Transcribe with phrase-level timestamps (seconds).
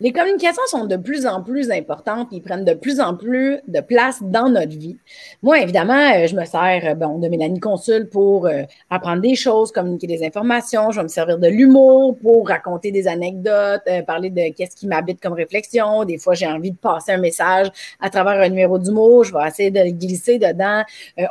[0.00, 3.78] Les communications sont de plus en plus importantes et prennent de plus en plus de
[3.78, 4.96] place dans notre vie.
[5.40, 9.36] Moi, évidemment, euh, je me sers euh, bon, de Mélanie Consul pour euh, apprendre des
[9.36, 10.90] choses, communiquer des informations.
[10.90, 15.20] Je vais me servir de l'humour pour raconter des anecdotes, parler de qu'est-ce qui m'habite
[15.20, 16.04] comme réflexion.
[16.04, 17.68] Des fois, j'ai envie de passer un message
[18.00, 19.22] à travers un numéro d'humour.
[19.22, 20.82] Je vais essayer de glisser dedans.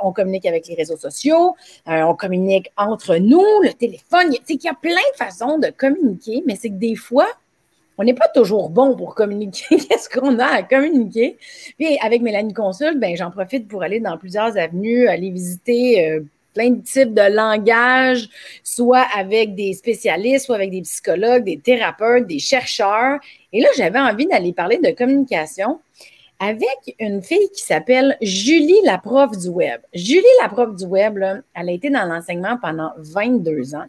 [0.01, 1.53] on communique avec les réseaux sociaux.
[1.85, 4.31] on communique entre nous, le téléphone.
[4.47, 7.27] Tu qu'il y a plein de façons de communiquer, mais c'est que des fois,
[7.97, 11.37] on n'est pas toujours bon pour communiquer qu'est-ce qu'on a à communiquer?
[11.77, 16.21] Puis avec Mélanie Consul, ben, j'en profite pour aller dans plusieurs avenues, aller visiter euh,
[16.53, 18.29] plein de types de langages,
[18.63, 23.19] soit avec des spécialistes, soit avec des psychologues, des thérapeutes, des chercheurs.
[23.51, 25.79] Et là, j'avais envie d'aller parler de communication
[26.39, 29.81] avec une fille qui s'appelle Julie, la prof du web.
[29.93, 31.17] Julie, la prof du web,
[31.53, 33.85] elle a été dans l'enseignement pendant 22 ans.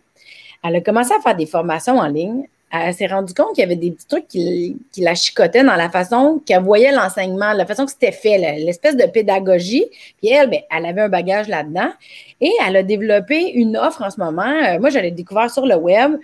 [0.62, 3.64] Elle a commencé à faire des formations en ligne elle s'est rendue compte qu'il y
[3.64, 7.84] avait des petits trucs qui, la chicotaient dans la façon qu'elle voyait l'enseignement, la façon
[7.84, 9.84] que c'était fait, l'espèce de pédagogie.
[10.18, 11.90] Puis elle, ben, elle avait un bagage là-dedans
[12.40, 14.42] et elle a développé une offre en ce moment.
[14.42, 16.16] Euh, moi, je l'ai découvert sur le web.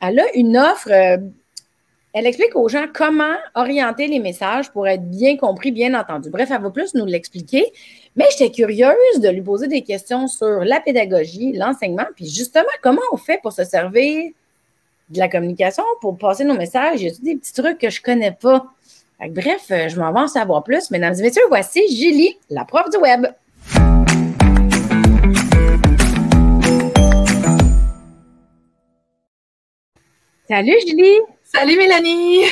[0.00, 0.90] Elle a une offre.
[0.90, 1.18] Euh,
[2.14, 6.30] elle explique aux gens comment orienter les messages pour être bien compris, bien entendu.
[6.30, 7.66] Bref, elle va plus nous l'expliquer.
[8.16, 13.02] Mais j'étais curieuse de lui poser des questions sur la pédagogie, l'enseignement, puis justement, comment
[13.12, 14.32] on fait pour se servir
[15.10, 17.00] de la communication pour passer nos messages.
[17.00, 18.66] Il y a des petits trucs que je ne connais pas?
[19.30, 20.90] bref, euh, je m'en vais en savoir plus.
[20.90, 23.26] Mesdames et messieurs, voici Julie, la prof du web.
[30.48, 31.18] Salut Julie.
[31.44, 32.44] Salut Mélanie.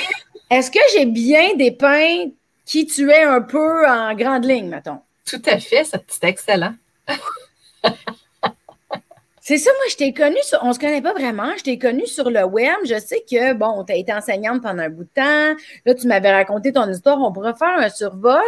[0.51, 2.31] Est-ce que j'ai bien dépeint
[2.65, 5.01] qui tu es un peu en grande ligne, mettons?
[5.25, 6.75] Tout à fait, c'est excellent.
[9.47, 12.31] C'est ça, moi, je t'ai connue, on se connaît pas vraiment, je t'ai connue sur
[12.31, 12.75] le web.
[12.85, 15.63] Je sais que, bon, tu as été enseignante pendant un bout de temps.
[15.85, 17.21] Là, tu m'avais raconté ton histoire.
[17.21, 18.41] On pourrait faire un survol.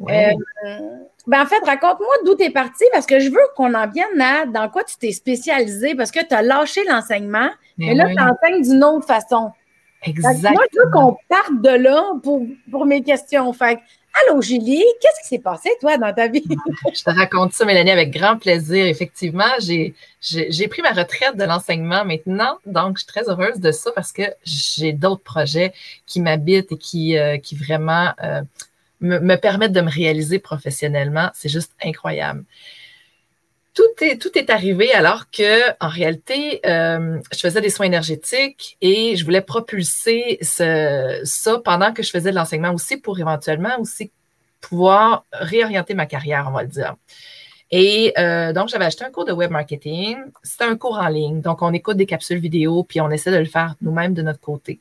[0.00, 0.32] Euh,
[1.26, 4.20] ben, en fait, raconte-moi d'où tu es partie parce que je veux qu'on en vienne
[4.20, 8.22] à dans quoi tu t'es spécialisée parce que tu as lâché l'enseignement, mais, là, tu
[8.22, 9.50] enseignes d'une autre façon.
[10.02, 10.52] Exactement.
[10.52, 13.50] Moi, je veux qu'on parte de là pour, pour mes questions.
[13.54, 13.78] Fait
[14.22, 16.44] Allô, Julie, qu'est-ce qui s'est passé, toi, dans ta vie?
[16.94, 18.86] je te raconte ça, Mélanie, avec grand plaisir.
[18.86, 19.94] Effectivement, j'ai
[20.68, 24.22] pris ma retraite de l'enseignement maintenant, donc je suis très heureuse de ça parce que
[24.44, 25.72] j'ai d'autres projets
[26.06, 28.42] qui m'habitent et qui, euh, vraiment euh,
[29.00, 31.30] me, permettent de me réaliser professionnellement.
[31.34, 32.44] C'est juste incroyable
[33.74, 38.76] tout est, tout est arrivé alors que, en réalité, euh, je faisais des soins énergétiques
[38.80, 43.76] et je voulais propulser ce, ça pendant que je faisais de l'enseignement aussi pour éventuellement
[43.80, 44.12] aussi
[44.60, 46.94] pouvoir réorienter ma carrière, on va le dire.
[47.72, 50.18] Et euh, donc, j'avais acheté un cours de web marketing.
[50.44, 51.40] C'était un cours en ligne.
[51.40, 54.40] Donc, on écoute des capsules vidéo, puis on essaie de le faire nous-mêmes de notre
[54.40, 54.78] côté.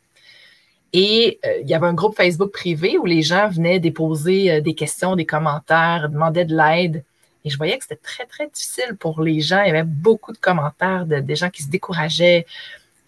[0.93, 4.75] Et euh, il y avait un groupe Facebook privé où les gens venaient déposer des
[4.75, 7.03] questions, des commentaires, demandaient de l'aide.
[7.45, 9.61] Et je voyais que c'était très, très difficile pour les gens.
[9.63, 12.45] Il y avait beaucoup de commentaires de, des gens qui se décourageaient.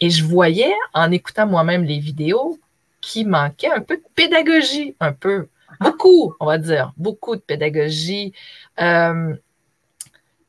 [0.02, 2.60] Et je voyais, en écoutant moi-même les vidéos,
[3.02, 5.48] qu'il manquait un peu de pédagogie, un peu,
[5.80, 8.34] beaucoup, on va dire, beaucoup de pédagogie.
[8.80, 9.36] Euh,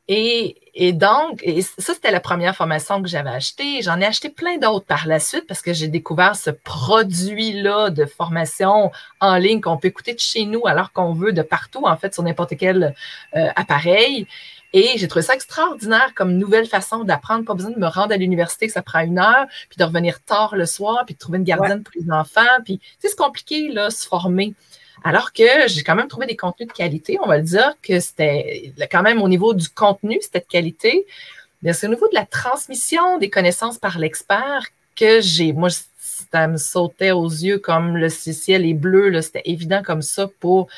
[0.09, 3.81] et, et, donc, et ça, c'était la première formation que j'avais achetée.
[3.81, 8.05] J'en ai acheté plein d'autres par la suite parce que j'ai découvert ce produit-là de
[8.05, 11.97] formation en ligne qu'on peut écouter de chez nous alors qu'on veut, de partout, en
[11.97, 12.95] fait, sur n'importe quel
[13.37, 14.27] euh, appareil.
[14.75, 17.47] Et j'ai trouvé ça extraordinaire comme nouvelle façon d'apprendre.
[17.47, 20.23] Pas besoin de me rendre à l'université, que ça prend une heure, puis de revenir
[20.25, 22.43] tard le soir, puis de trouver une gardienne pour les enfants.
[22.67, 24.53] Puis, c'est compliqué, là, se former.
[25.05, 27.19] Alors que j'ai quand même trouvé des contenus de qualité.
[27.23, 31.07] On va le dire que c'était quand même au niveau du contenu, c'était de qualité.
[31.63, 35.53] Mais c'est au niveau de la transmission des connaissances par l'expert que j'ai.
[35.53, 39.21] Moi, ça me sautait aux yeux comme le ciel est bleu.
[39.21, 40.69] C'était évident comme ça pour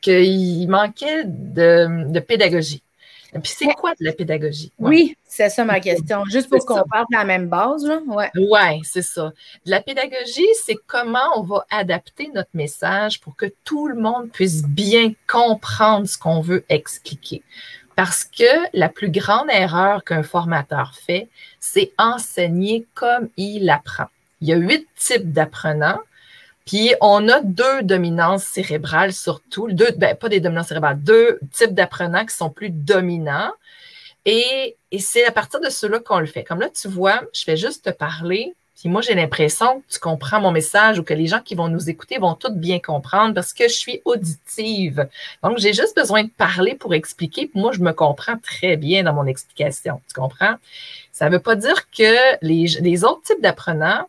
[0.00, 2.82] qu'il manquait de pédagogie.
[3.32, 4.72] Puis c'est quoi de la pédagogie?
[4.78, 6.24] Oui, c'est ça ma question.
[6.24, 7.88] Juste pour qu'on parle de la même base.
[8.06, 9.32] Oui, ouais, c'est ça.
[9.64, 14.64] La pédagogie, c'est comment on va adapter notre message pour que tout le monde puisse
[14.64, 17.42] bien comprendre ce qu'on veut expliquer.
[17.94, 21.28] Parce que la plus grande erreur qu'un formateur fait,
[21.60, 24.06] c'est enseigner comme il apprend.
[24.40, 26.00] Il y a huit types d'apprenants
[26.70, 31.74] puis on a deux dominances cérébrales surtout, deux, ben, pas des dominances cérébrales, deux types
[31.74, 33.50] d'apprenants qui sont plus dominants.
[34.24, 36.44] Et, c'est à partir de cela qu'on le fait.
[36.44, 39.98] Comme là, tu vois, je fais juste te parler, puis moi, j'ai l'impression que tu
[39.98, 43.34] comprends mon message ou que les gens qui vont nous écouter vont tout bien comprendre
[43.34, 45.08] parce que je suis auditive.
[45.42, 47.48] Donc, j'ai juste besoin de parler pour expliquer.
[47.48, 50.00] Puis moi, je me comprends très bien dans mon explication.
[50.06, 50.54] Tu comprends?
[51.10, 54.06] Ça ne veut pas dire que les, autres types d'apprenants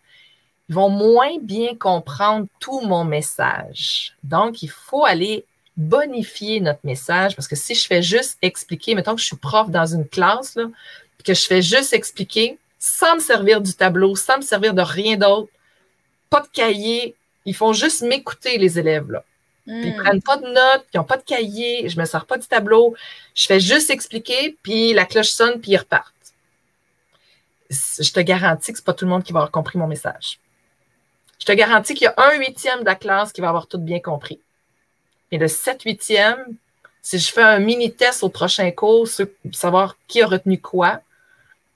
[0.72, 4.14] vont moins bien comprendre tout mon message.
[4.24, 5.46] Donc, il faut aller
[5.78, 9.70] bonifier notre message parce que si je fais juste expliquer, mettons que je suis prof
[9.70, 10.68] dans une classe, là,
[11.24, 15.18] que je fais juste expliquer sans me servir du tableau, sans me servir de rien
[15.18, 15.52] d'autre,
[16.30, 17.16] pas de cahier,
[17.46, 19.12] ils font juste m'écouter, les élèves.
[19.12, 19.24] Là.
[19.68, 19.98] Ils hmm.
[19.98, 22.96] prennent pas de notes, ils n'ont pas de cahier, je me sers pas du tableau,
[23.36, 26.14] je fais juste expliquer, puis la cloche sonne, puis ils repartent.
[27.70, 29.88] Je te garantis que ce n'est pas tout le monde qui va avoir compris mon
[29.88, 30.40] message.
[31.42, 33.80] Je te garantis qu'il y a un huitième de la classe qui va avoir tout
[33.80, 34.40] bien compris.
[35.32, 36.38] Et le sept huitième,
[37.02, 39.08] si je fais un mini-test au prochain cours,
[39.52, 41.02] savoir qui a retenu quoi,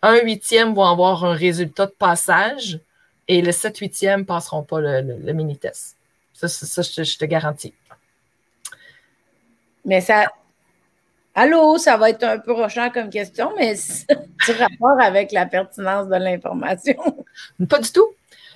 [0.03, 2.79] un huitième va avoir un résultat de passage
[3.27, 5.95] et le sept huitième ne passeront pas le, mini-test.
[6.35, 7.73] Ça, ça, je, te garantis.
[9.83, 10.31] Mais ça.
[11.33, 13.73] Allô, ça va être un peu rochant comme question, mais
[14.45, 17.25] tu rapport avec la pertinence de l'information.
[17.67, 18.13] Pas du tout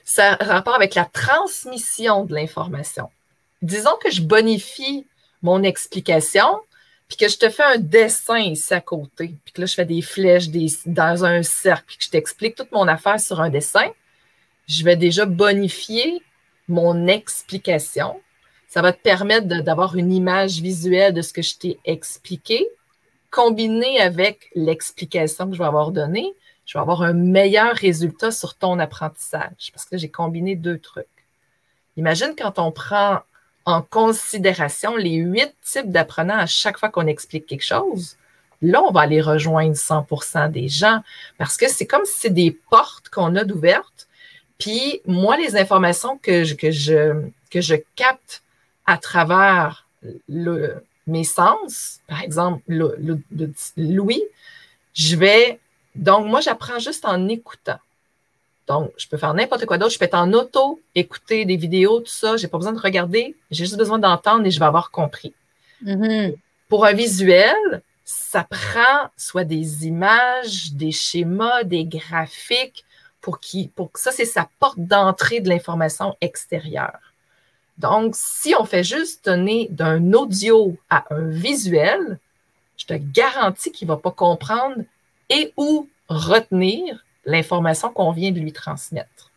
[0.09, 3.11] ça a rapport avec la transmission de l'information.
[3.61, 5.05] Disons que je bonifie
[5.43, 6.61] mon explication,
[7.07, 9.85] puis que je te fais un dessin ici à côté, puis que là, je fais
[9.85, 10.47] des flèches
[10.87, 13.87] dans un cercle, puis que je t'explique toute mon affaire sur un dessin,
[14.67, 16.23] je vais déjà bonifier
[16.67, 18.19] mon explication.
[18.67, 22.67] Ça va te permettre d'avoir une image visuelle de ce que je t'ai expliqué,
[23.29, 26.33] combiné avec l'explication que je vais avoir donnée
[26.69, 31.07] je vais avoir un meilleur résultat sur ton apprentissage parce que j'ai combiné deux trucs.
[31.97, 33.21] Imagine quand on prend
[33.65, 38.17] en considération les huit types d'apprenants à chaque fois qu'on explique quelque chose.
[38.61, 41.01] Là, on va aller rejoindre 100% des gens
[41.39, 44.07] parce que c'est comme si c'est des portes qu'on a d'ouvertes.
[44.59, 48.43] Puis moi, les informations que je, que je, que je capte
[48.85, 49.87] à travers
[50.27, 52.95] le, mes sens, par exemple, le,
[53.75, 54.21] Louis,
[54.93, 55.59] je vais
[55.99, 57.77] donc, moi, j'apprends juste en écoutant.
[58.67, 59.91] Donc, je peux faire n'importe quoi d'autre.
[59.91, 62.37] Je peux être en auto, écouter des vidéos, tout ça.
[62.37, 63.35] Je n'ai pas besoin de regarder.
[63.51, 65.33] J'ai juste besoin d'entendre et je vais avoir compris.
[65.83, 66.35] Mm-hmm.
[66.69, 72.85] Pour un visuel, ça prend soit des images, des schémas, des graphiques
[73.19, 77.13] pour, qui, pour que ça, c'est sa porte d'entrée de l'information extérieure.
[77.77, 82.19] Donc, si on fait juste donner d'un audio à un visuel,
[82.77, 84.77] je te garantis qu'il ne va pas comprendre
[85.29, 89.31] et ou retenir l'information qu'on vient de lui transmettre.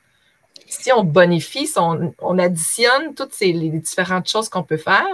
[0.67, 5.07] Si on bonifie, si on, additionne toutes ces, les différentes choses qu'on peut faire,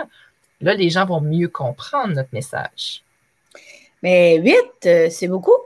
[0.61, 3.03] là, les gens vont mieux comprendre notre message.
[4.03, 5.57] Mais huit, euh, c'est beaucoup?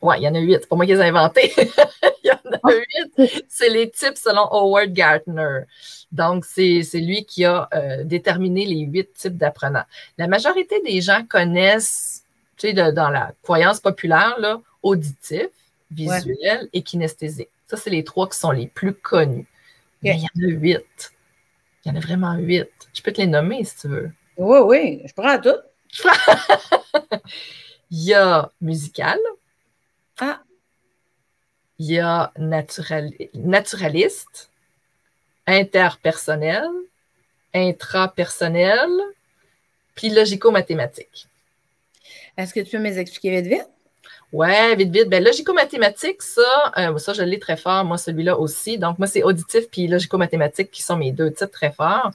[0.00, 0.58] Oui, il y en a huit.
[0.60, 1.52] C'est pas moi qui les ai inventés.
[2.22, 3.44] il y en a huit.
[3.48, 5.60] C'est les types selon Howard Gardner.
[6.12, 9.84] Donc, c'est lui qui a euh, déterminé les huit types d'apprenants.
[10.18, 12.23] La majorité des gens connaissent
[12.56, 15.48] tu sais, dans la croyance populaire, là, auditif,
[15.90, 17.50] visuel et kinesthésique.
[17.66, 19.46] Ça, c'est les trois qui sont les plus connus.
[20.02, 21.12] Mais il y en a huit.
[21.84, 22.70] Il y en a vraiment huit.
[22.92, 24.12] Je peux te les nommer si tu veux.
[24.36, 25.56] Oui, oui, je prends tout.
[27.90, 29.18] il y a musical.
[30.20, 30.42] Ah.
[31.78, 33.18] Il y a naturaliste,
[35.46, 36.68] interpersonnel,
[37.52, 38.90] intrapersonnel,
[39.94, 41.28] puis logico-mathématique.
[42.36, 43.68] Est-ce que tu peux m'expliquer vite vite?
[44.32, 45.08] Ouais, vite, vite.
[45.08, 48.78] Ben, logico-mathématique, ça, euh, ça, je l'ai très fort, moi, celui-là aussi.
[48.78, 52.10] Donc, moi, c'est auditif puis logico-mathématique qui sont mes deux titres très forts.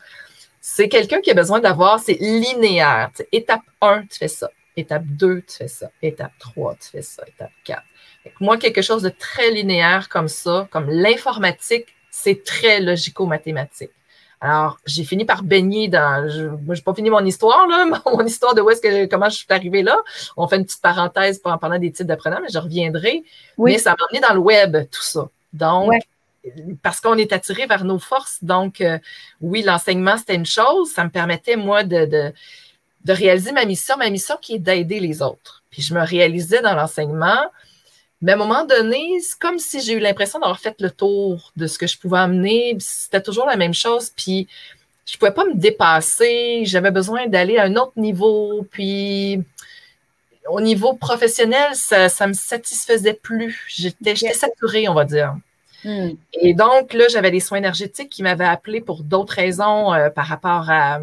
[0.60, 3.12] C'est quelqu'un qui a besoin d'avoir, c'est linéaire.
[3.32, 4.50] étape 1, tu fais ça.
[4.76, 5.90] Étape 2, tu fais ça.
[6.02, 7.24] Étape 3, tu fais ça.
[7.28, 7.82] Étape 4.
[8.42, 13.92] Moi, quelque chose de très linéaire comme ça, comme l'informatique, c'est très logico-mathématique.
[14.42, 16.30] Alors, j'ai fini par baigner dans.
[16.30, 19.30] Je, moi, j'ai pas fini mon histoire, là, mon histoire de où est-ce que comment
[19.30, 19.98] je suis arrivée là.
[20.38, 23.24] On fait une petite parenthèse en parlant des titres d'apprenants, mais je reviendrai.
[23.58, 25.30] Mais ça m'a amené dans le web, tout ça.
[25.52, 25.92] Donc,
[26.82, 28.42] parce qu'on est attiré vers nos forces.
[28.42, 28.98] Donc, euh,
[29.42, 30.92] oui, l'enseignement, c'était une chose.
[30.92, 32.34] Ça me permettait, moi, de, de,
[33.04, 35.64] de réaliser ma mission, ma mission qui est d'aider les autres.
[35.70, 37.46] Puis je me réalisais dans l'enseignement
[38.22, 41.52] mais à un moment donné, c'est comme si j'ai eu l'impression d'avoir fait le tour
[41.56, 42.76] de ce que je pouvais amener.
[42.80, 44.12] C'était toujours la même chose.
[44.14, 44.48] Puis
[45.06, 46.64] je ne pouvais pas me dépasser.
[46.66, 48.68] J'avais besoin d'aller à un autre niveau.
[48.72, 49.42] Puis
[50.50, 53.66] au niveau professionnel, ça ne me satisfaisait plus.
[53.70, 55.36] J'étais saturée, on va dire.
[55.86, 56.10] Hmm.
[56.34, 60.26] Et donc, là, j'avais des soins énergétiques qui m'avaient appelé pour d'autres raisons euh, par
[60.26, 61.00] rapport à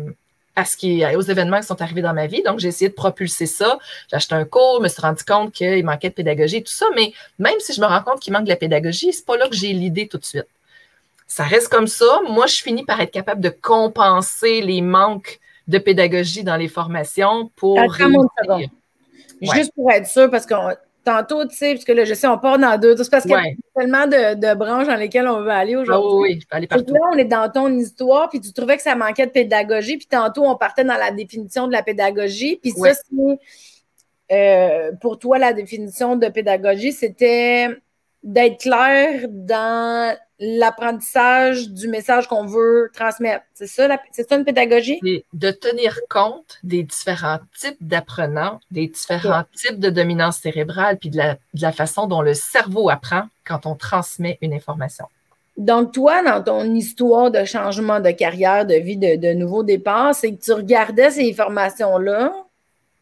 [0.57, 2.43] à ce qui, aux événements qui sont arrivés dans ma vie.
[2.43, 3.79] Donc, j'ai essayé de propulser ça.
[4.11, 6.87] J'ai acheté un cours, me suis rendu compte qu'il manquait de pédagogie, tout ça.
[6.97, 9.49] Mais même si je me rends compte qu'il manque de la pédagogie, c'est pas là
[9.49, 10.49] que j'ai l'idée tout de suite.
[11.27, 12.21] Ça reste comme ça.
[12.29, 17.51] Moi, je finis par être capable de compenser les manques de pédagogie dans les formations
[17.57, 17.79] pour.
[19.43, 20.55] Juste pour être sûr, parce que
[21.07, 22.97] tantôt, tu sais, parce que là, je sais, on part dans deux.
[22.97, 23.45] C'est parce qu'il y a
[23.77, 26.11] tellement de, branches dans lesquelles on veut aller ah aujourd'hui.
[26.13, 26.93] oui, oui, je peux aller partout.
[26.93, 30.09] là, on est dans ton histoire, puis tu trouvais que ça manquait de pédagogie, puis
[30.09, 33.39] tantôt, on partait dans la définition de la pédagogie, puis ça, c'est.
[34.33, 37.69] Euh, pour toi, la définition de pédagogie, c'était
[38.25, 43.45] d'être clair dans l'apprentissage du message qu'on veut transmettre.
[43.55, 45.01] C'est ça, c'est ça une pédagogie?
[45.33, 51.19] de tenir compte des différents types d'apprenants, des différents types de dominance cérébrale, puis de
[51.19, 55.07] la, façon dont le cerveau apprend quand on transmet une information.
[55.57, 60.15] Donc, toi, dans ton histoire de changement de carrière, de vie, de, de nouveau départ,
[60.15, 62.33] c'est que tu regardais ces informations-là,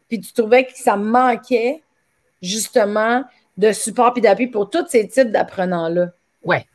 [0.07, 1.81] puis tu trouvais que ça manquait
[2.41, 3.23] justement
[3.57, 6.11] de support et d'appui pour tous ces types d'apprenants-là.
[6.43, 6.65] Ouais.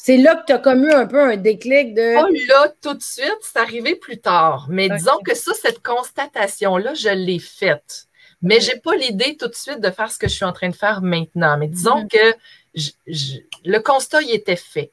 [0.00, 2.14] C'est là que tu as comme eu un peu un déclic de.
[2.14, 4.66] Pas là tout de suite, c'est arrivé plus tard.
[4.70, 8.06] Mais disons que ça, cette constatation-là, je l'ai faite.
[8.40, 10.52] Mais je n'ai pas l'idée tout de suite de faire ce que je suis en
[10.52, 11.58] train de faire maintenant.
[11.58, 12.08] Mais disons mm-hmm.
[12.08, 12.36] que
[13.64, 14.92] le constat, il était fait.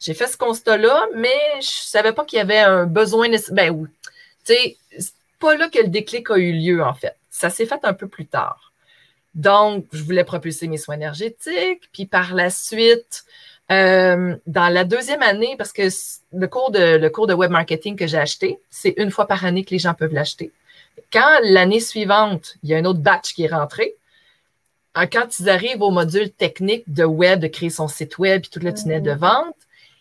[0.00, 3.28] J'ai fait ce constat-là, mais je ne savais pas qu'il y avait un besoin.
[3.52, 3.88] Ben oui.
[4.44, 7.16] Tu sais, c'est pas là que le déclic a eu lieu, en fait.
[7.30, 8.72] Ça s'est fait un peu plus tard.
[9.34, 11.88] Donc, je voulais propulser mes soins énergétiques.
[11.92, 13.24] Puis par la suite,
[13.72, 15.88] euh, dans la deuxième année, parce que
[16.32, 19.44] le cours de, le cours de web marketing que j'ai acheté, c'est une fois par
[19.44, 20.52] année que les gens peuvent l'acheter.
[21.12, 23.94] Quand l'année suivante, il y a un autre batch qui est rentré,
[24.98, 28.48] euh, quand ils arrivent au module technique de web, de créer son site web et
[28.48, 29.18] tout le tunnel de mm-hmm.
[29.18, 29.56] vente,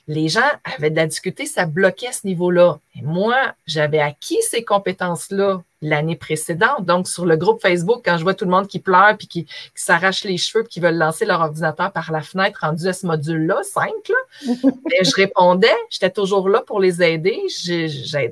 [0.07, 2.79] les gens avaient de la difficulté, ça bloquait à ce niveau-là.
[2.95, 6.86] Et moi, j'avais acquis ces compétences-là l'année précédente.
[6.86, 9.48] Donc, sur le groupe Facebook, quand je vois tout le monde qui pleure puis qui,
[9.75, 13.05] s'arrache les cheveux puis qui veulent lancer leur ordinateur par la fenêtre rendu à ce
[13.05, 14.15] module-là, 5, là,
[14.63, 17.39] ben, je répondais, j'étais toujours là pour les aider.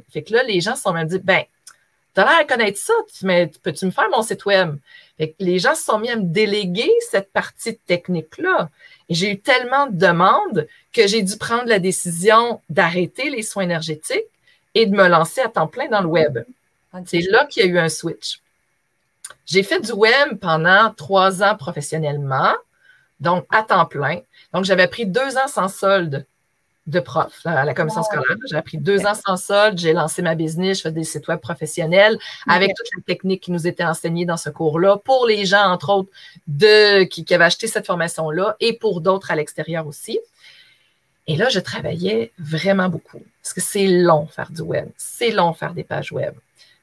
[0.09, 1.43] fait que là, les gens se sont même dit, ben,
[2.17, 4.75] as l'air à connaître ça, mais peux-tu me faire mon site web?
[5.39, 8.69] Les gens se sont mis à me déléguer cette partie technique-là.
[9.09, 13.63] Et j'ai eu tellement de demandes que j'ai dû prendre la décision d'arrêter les soins
[13.63, 14.25] énergétiques
[14.73, 16.39] et de me lancer à temps plein dans le web.
[17.05, 18.41] C'est là qu'il y a eu un switch.
[19.45, 22.53] J'ai fait du web pendant trois ans professionnellement,
[23.19, 24.21] donc à temps plein.
[24.53, 26.25] Donc, j'avais pris deux ans sans solde
[26.87, 28.37] de prof à la commission scolaire.
[28.49, 31.39] J'ai appris deux ans sans solde, j'ai lancé ma business, je fais des sites web
[31.39, 35.63] professionnels avec toutes les techniques qui nous étaient enseignées dans ce cours-là pour les gens,
[35.63, 36.09] entre autres,
[36.47, 40.19] de, qui, avaient acheté cette formation-là et pour d'autres à l'extérieur aussi.
[41.27, 45.53] Et là, je travaillais vraiment beaucoup parce que c'est long faire du web, c'est long
[45.53, 46.33] faire des pages web.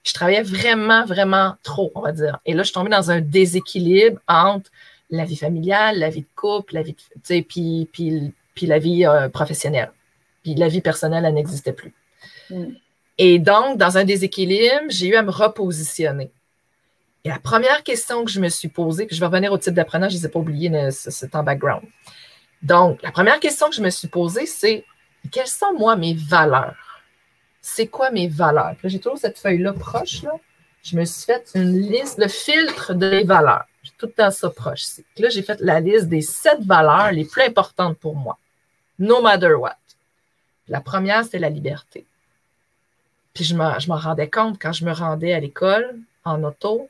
[0.05, 2.39] Je travaillais vraiment, vraiment trop, on va dire.
[2.47, 4.71] Et là, je suis tombée dans un déséquilibre entre
[5.11, 6.95] la vie familiale, la vie de couple, la vie
[7.29, 9.93] de, puis, puis puis la vie euh, professionnelle.
[10.43, 11.95] Puis la vie personnelle, elle n'existait plus.
[12.51, 12.73] Mm.
[13.17, 16.33] Et donc, dans un déséquilibre, j'ai eu à me repositionner.
[17.23, 19.75] Et la première question que je me suis posée, puis je vais revenir au type
[19.75, 21.85] d'apprenant, je ne les ai pas oubliés, c'est en background.
[22.63, 24.85] Donc, la première question que je me suis posée, c'est
[25.31, 27.01] quelles sont, moi, mes valeurs?
[27.61, 28.75] C'est quoi mes valeurs?
[28.83, 30.33] J'ai toujours cette feuille-là proche, là.
[30.83, 33.67] Je me suis fait une liste, le filtre des valeurs.
[33.85, 34.85] J'ai tout le temps ça proche.
[35.17, 38.37] Là, j'ai fait la liste des sept valeurs les plus importantes pour moi
[38.99, 39.77] no matter what.
[40.69, 42.05] La première, c'est la liberté.
[43.35, 46.89] Puis je m'en rendais compte quand je me rendais à l'école en auto.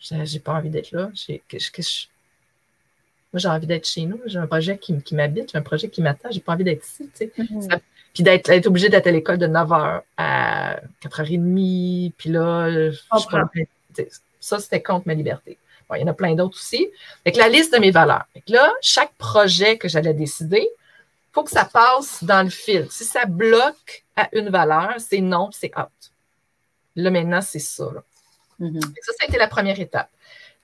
[0.00, 1.10] J'ai pas envie d'être là.
[1.48, 1.56] Que,
[3.32, 4.20] moi, j'ai envie d'être chez nous.
[4.26, 6.30] J'ai un projet qui, m'habite, j'ai un projet qui m'attend.
[6.30, 7.10] J'ai pas envie d'être ici.
[7.20, 7.78] Mm-hmm.
[8.12, 12.12] puis d'être obligé d'être à l'école de 9h à 4h30.
[12.16, 12.90] Puis là,
[14.40, 15.56] ça, c'était contre ma liberté.
[15.94, 16.88] il y en a plein d'autres aussi.
[17.24, 18.26] Avec la liste de mes valeurs.
[18.48, 20.68] là, chaque projet que j'allais décider,
[21.32, 22.86] faut que ça passe dans le fil.
[22.90, 25.88] Si ça bloque à une valeur, c'est non, c'est out.
[26.94, 27.88] Là, maintenant, c'est ça.
[28.60, 28.80] Mm-hmm.
[28.80, 30.10] Ça, ça a été la première étape.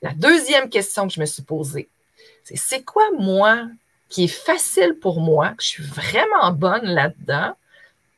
[0.02, 1.88] La deuxième question que je me suis posée,
[2.44, 3.66] c'est c'est quoi, moi,
[4.08, 7.54] qui est facile pour moi, que je suis vraiment bonne là-dedans,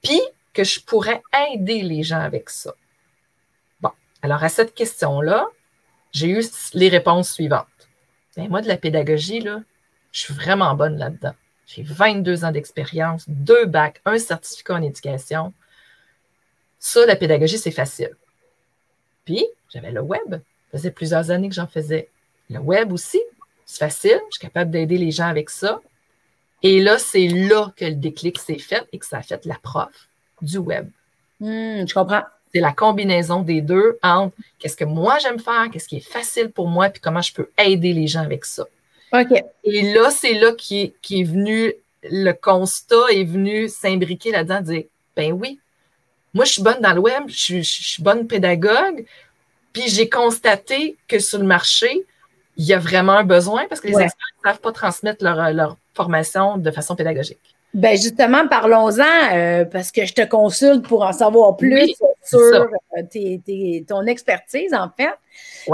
[0.03, 0.21] puis
[0.53, 2.75] que je pourrais aider les gens avec ça?
[3.81, 3.91] Bon,
[4.23, 5.47] alors à cette question-là,
[6.13, 7.67] j'ai eu les réponses suivantes.
[8.37, 9.63] Ben, moi, de la pédagogie, là,
[10.13, 11.35] je suis vraiment bonne là-dedans.
[11.75, 15.53] J'ai 22 ans d'expérience, deux bacs, un certificat en éducation.
[16.81, 18.17] Ça, la pédagogie, c'est facile.
[19.25, 20.31] Puis, j'avais le web.
[20.31, 22.09] Ça faisait plusieurs années que j'en faisais.
[22.49, 23.21] Le web aussi,
[23.65, 24.21] c'est facile.
[24.31, 25.81] Je suis capable d'aider les gens avec ça.
[26.63, 29.57] Et là, c'est là que le déclic s'est fait et que ça a fait la
[29.63, 30.09] prof
[30.43, 30.91] du web.
[31.39, 32.23] Hmm, je comprends.
[32.53, 36.51] C'est la combinaison des deux entre qu'est-ce que moi j'aime faire, qu'est-ce qui est facile
[36.51, 38.67] pour moi, puis comment je peux aider les gens avec ça.
[39.65, 41.73] Et là, c'est là qui est, venu,
[42.05, 44.85] le constat est venu s'imbriquer là-dedans, dire
[45.17, 45.59] ben oui,
[46.35, 49.05] moi je suis bonne dans le web, je, suis bonne pédagogue,
[49.73, 52.07] puis j'ai constaté que sur le marché,
[52.57, 55.53] il y a vraiment un besoin parce que les experts ne savent pas transmettre leur,
[55.53, 57.57] leur, formation de façon pédagogique.
[57.75, 63.83] Ben justement, parlons-en, euh, parce que je te consulte pour en savoir plus sur euh,
[63.87, 65.11] ton expertise, en fait.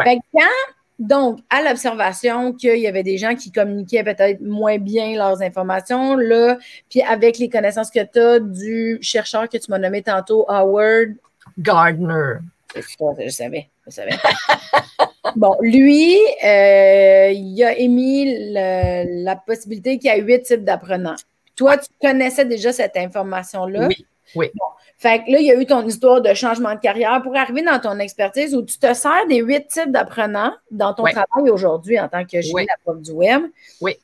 [0.02, 5.14] fait quand, donc, à l'observation qu'il y avait des gens qui communiquaient peut-être moins bien
[5.16, 6.56] leurs informations, là,
[6.88, 11.16] puis avec les connaissances que tu as du chercheur que tu m'as nommé tantôt, Howard
[11.58, 12.38] Gardner.
[12.74, 14.10] Je savais, je savais.
[15.36, 21.16] bon, lui, euh, il a émis la possibilité qu'il y a huit types d'apprenants.
[21.56, 23.88] Toi, tu connaissais déjà cette information-là?
[23.88, 24.06] Oui.
[24.34, 24.50] Oui.
[24.98, 27.62] Fait que là, il y a eu ton histoire de changement de carrière pour arriver
[27.62, 32.00] dans ton expertise où tu te sers des huit types d'apprenants dans ton travail aujourd'hui
[32.00, 33.42] en tant que la prof du web.
[33.80, 33.96] Oui.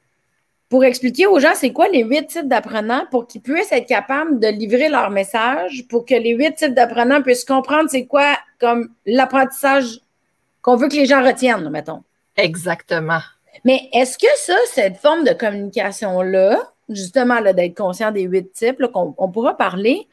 [0.69, 4.39] Pour expliquer aux gens c'est quoi les huit types d'apprenants pour qu'ils puissent être capables
[4.39, 8.91] de livrer leur message, pour que les huit types d'apprenants puissent comprendre c'est quoi comme
[9.07, 10.01] l'apprentissage
[10.63, 12.03] qu'on veut que les gens retiennent, mettons.
[12.37, 13.21] Exactement.
[13.65, 19.15] Mais est-ce que ça, cette forme de communication-là, justement, d'être conscient des huit types, qu'on
[19.19, 20.07] on pourra parler.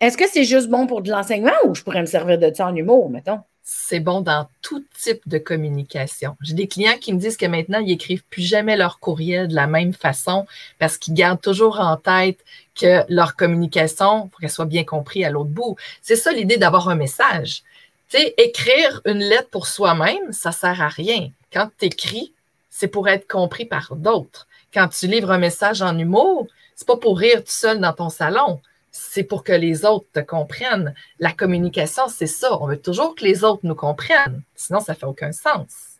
[0.00, 2.66] Est-ce que c'est juste bon pour de l'enseignement ou je pourrais me servir de ça
[2.66, 3.40] en humour, mettons?
[3.62, 6.36] C'est bon dans tout type de communication.
[6.42, 9.54] J'ai des clients qui me disent que maintenant, ils écrivent plus jamais leur courriel de
[9.54, 10.46] la même façon
[10.78, 12.40] parce qu'ils gardent toujours en tête
[12.74, 15.76] que leur communication, pour qu'elle soit bien comprise à l'autre bout.
[16.02, 17.62] C'est ça l'idée d'avoir un message.
[18.10, 21.30] Tu sais, écrire une lettre pour soi-même, ça sert à rien.
[21.50, 22.34] Quand tu écris,
[22.68, 26.96] c'est pour être compris par d'autres quand tu livres un message en humour, c'est pas
[26.96, 28.60] pour rire tout seul dans ton salon.
[28.90, 30.94] C'est pour que les autres te comprennent.
[31.18, 32.56] La communication, c'est ça.
[32.60, 34.42] On veut toujours que les autres nous comprennent.
[34.54, 35.94] Sinon, ça fait aucun sens.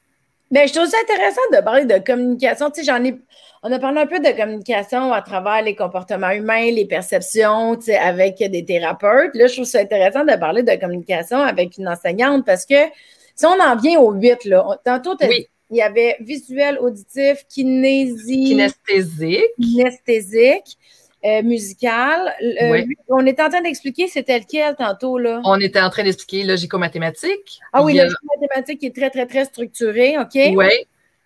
[0.50, 2.71] Bien, je trouve ça intéressant de parler de communication.
[2.71, 3.19] Tu sais, j'en ai.
[3.62, 7.87] On a parlé un peu de communication à travers les comportements humains, les perceptions, tu
[7.87, 9.35] sais, avec des thérapeutes.
[9.35, 12.75] Là, je trouve ça intéressant de parler de communication avec une enseignante parce que
[13.35, 15.49] si on en vient au 8, là, tantôt, tu oui.
[15.75, 18.45] Il y avait visuel, auditif, kinésie.
[18.45, 19.50] Kinesthésique.
[19.61, 20.78] Kinesthésique.
[21.25, 22.33] Euh, musical.
[22.62, 25.40] Euh, on était en train d'expliquer c'était lequel tantôt, là?
[25.45, 27.59] On était en train d'expliquer logico-mathématique.
[27.72, 30.38] Ah oui, logico-mathématique qui est très, très, très structuré, OK?
[30.55, 30.68] Oui.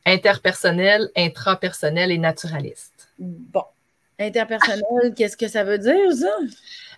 [0.06, 3.10] Interpersonnel, intrapersonnel et naturaliste.
[3.18, 3.64] Bon.
[4.18, 6.32] Interpersonnel, qu'est-ce que ça veut dire, ça?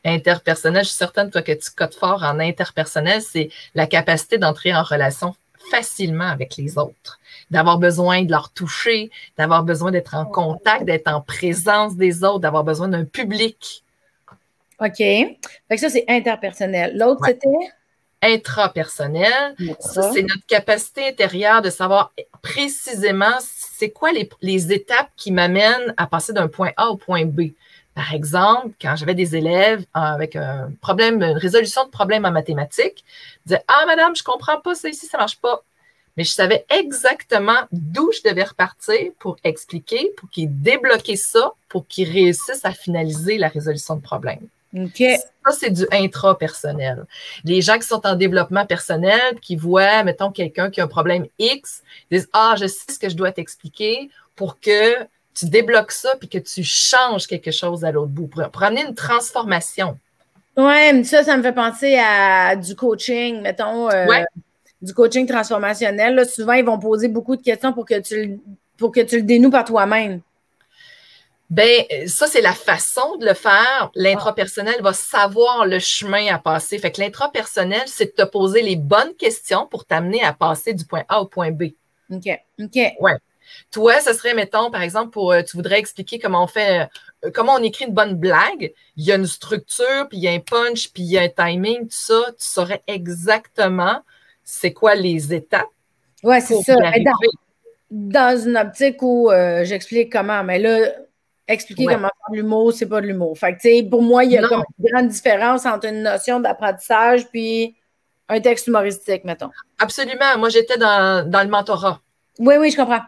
[0.04, 4.72] Interpersonnel, je suis certaine, toi, que tu codes fort en interpersonnel, c'est la capacité d'entrer
[4.72, 5.34] en relation
[5.70, 7.18] facilement avec les autres,
[7.50, 12.40] d'avoir besoin de leur toucher, d'avoir besoin d'être en contact, d'être en présence des autres,
[12.40, 13.84] d'avoir besoin d'un public.
[14.80, 14.96] OK.
[14.96, 15.38] Fait
[15.70, 16.96] que ça, c'est interpersonnel.
[16.96, 17.48] L'autre, c'était?
[18.22, 19.54] Intrapersonnel.
[19.78, 25.94] Ça, c'est notre capacité intérieure de savoir précisément c'est quoi les, les étapes qui m'amènent
[25.96, 27.52] à passer d'un point A au point B.
[27.94, 33.04] Par exemple, quand j'avais des élèves avec un problème, une résolution de problème en mathématiques,
[33.44, 35.62] ils disaient Ah, madame, je ne comprends pas ça ici, ça ne marche pas.
[36.16, 41.86] Mais je savais exactement d'où je devais repartir pour expliquer, pour qu'ils débloquaient ça, pour
[41.86, 44.48] qu'ils réussissent à finaliser la résolution de problème.
[45.44, 47.04] Ça, c'est du intrapersonnel.
[47.44, 51.26] Les gens qui sont en développement personnel, qui voient, mettons, quelqu'un qui a un problème
[51.38, 54.94] X, disent Ah, je sais ce que je dois t'expliquer pour que
[55.34, 58.94] tu débloques ça puis que tu changes quelque chose à l'autre bout pour, amener une
[58.94, 59.98] transformation.
[60.56, 64.06] Oui, ça, ça me fait penser à du coaching, mettons, euh,
[64.82, 66.28] du coaching transformationnel.
[66.28, 68.40] souvent, ils vont poser beaucoup de questions pour que tu,
[68.76, 70.20] pour que tu le dénoues par toi-même.
[71.50, 73.90] Ben, ça, c'est la façon de le faire.
[73.96, 76.78] L'intrapersonnel va savoir le chemin à passer.
[76.78, 80.84] Fait que l'intrapersonnel, c'est de te poser les bonnes questions pour t'amener à passer du
[80.84, 81.72] point A au point B.
[82.12, 82.28] OK.
[82.60, 82.78] OK.
[83.00, 83.16] Ouais.
[83.70, 86.88] Toi, ce serait, mettons, par exemple, pour euh, tu voudrais expliquer comment on fait,
[87.24, 88.72] euh, comment on écrit une bonne blague.
[88.96, 91.22] Il y a une structure, puis il y a un punch, puis il y a
[91.22, 92.20] un timing, tout ça.
[92.38, 94.02] Tu saurais exactement
[94.50, 95.68] c'est quoi les étapes.
[96.22, 96.74] Oui, c'est ça.
[97.90, 100.92] Dans, une optique où euh, j'explique comment, mais là,
[101.48, 103.36] expliquer comment faire de l'humour, c'est pas de l'humour.
[103.36, 107.28] Fait que, pour moi, il y a comme une grande différence entre une notion d'apprentissage
[107.28, 107.76] puis
[108.28, 109.50] un texte humoristique, mettons.
[109.78, 110.38] Absolument.
[110.38, 112.00] Moi, j'étais dans, dans le mentorat.
[112.38, 113.02] Oui, oui, je comprends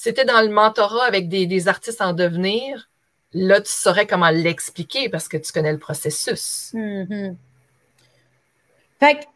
[0.00, 2.88] c'était dans le mentorat avec des, artistes en devenir,
[3.32, 6.70] là, tu saurais comment l'expliquer parce que tu connais le processus.
[6.72, 7.34] Mm-hmm.
[9.00, 9.26] Fait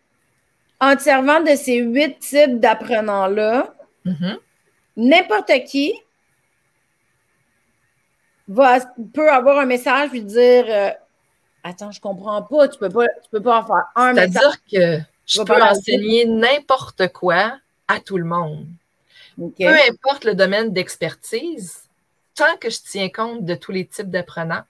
[0.81, 3.75] en te servant de ces huit types d'apprenants-là,
[4.07, 4.39] mm-hmm.
[4.99, 5.95] n'importe qui
[8.47, 8.79] va,
[9.13, 10.91] peut avoir un message puis dire euh,
[11.65, 14.31] Attends, je comprends pas, tu peux pas, tu peux pas en faire un message.
[14.31, 18.69] C'est-à-dire que je peux enseigner n'importe quoi à tout le monde.
[19.37, 21.83] Peu importe le domaine d'expertise,
[22.35, 24.65] tant que je tiens compte de tous les types d'apprenants,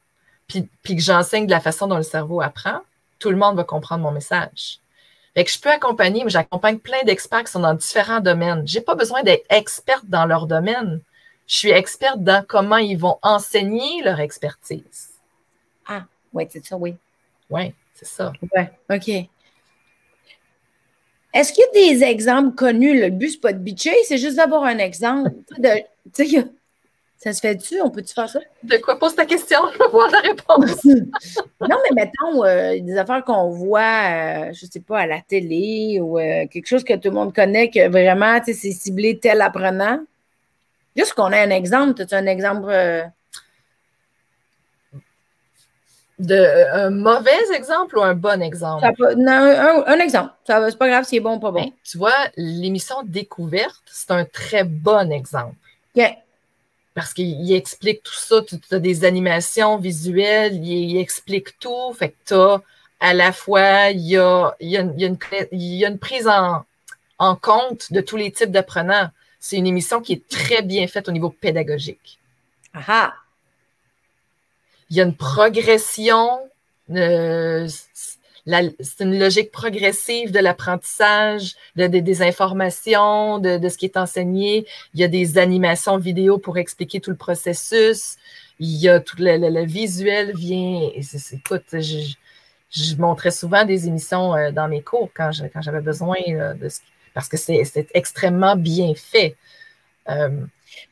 [0.46, 2.80] puis, que j'enseigne de la façon dont le cerveau apprend,
[3.18, 4.80] tout le monde va comprendre mon message.
[5.34, 8.66] Fait que je peux accompagner, mais j'accompagne plein d'experts qui sont dans différents domaines.
[8.68, 11.00] Je n'ai pas besoin d'être experte dans leur domaine.
[11.46, 15.10] Je suis experte dans comment ils vont enseigner leur expertise.
[15.86, 16.96] Ah, oui, c'est ça, oui.
[17.48, 18.32] Oui, c'est ça.
[18.42, 19.28] Oui, OK.
[21.32, 23.00] Est-ce qu'il y a des exemples connus?
[23.00, 25.30] Le but, ce pas de bitcher, c'est juste d'avoir un exemple.
[25.58, 25.68] De,
[27.22, 27.80] ça se fait-tu?
[27.80, 28.40] On peut-tu faire ça?
[28.64, 29.58] De quoi pose ta question?
[29.72, 30.84] Je vais voir la réponse.
[30.84, 35.20] non, mais mettons euh, des affaires qu'on voit, euh, je ne sais pas, à la
[35.20, 39.40] télé ou euh, quelque chose que tout le monde connaît, que vraiment, c'est ciblé tel
[39.40, 40.00] apprenant.
[40.96, 42.02] Juste qu'on ait un exemple.
[42.02, 42.66] As-tu un exemple?
[46.22, 48.86] De, un mauvais exemple ou un bon exemple?
[49.16, 50.32] non, un, exemple.
[50.46, 51.64] c'est pas grave si c'est bon ou pas bon.
[51.64, 55.56] Ben, tu vois, l'émission Découverte, c'est un très bon exemple.
[55.96, 56.04] OK
[56.94, 58.42] parce qu'il explique tout ça.
[58.42, 61.92] Tu as des animations visuelles, il, explique tout.
[61.94, 62.60] Fait que tu as
[63.00, 64.94] à la fois, il y a, il y a, une,
[65.52, 66.64] il y a une, prise en,
[67.18, 69.10] en, compte de tous les types d'apprenants.
[69.40, 72.20] C'est une émission qui est très bien faite au niveau pédagogique.
[72.74, 73.12] Aha.
[74.92, 76.38] Il y a une progression.
[76.90, 84.66] Euh, c'est une logique progressive de l'apprentissage, de, des informations, de, ce qui est enseigné.
[84.92, 88.18] Il y a des animations vidéo pour expliquer tout le processus.
[88.58, 90.90] Il y a tout le, visuel vient.
[90.94, 92.14] Écoute, je,
[92.70, 96.80] je, montrais souvent des émissions euh, dans mes cours quand, j'avais besoin euh, de ce,
[97.14, 99.36] parce que c'est extrêmement bien fait.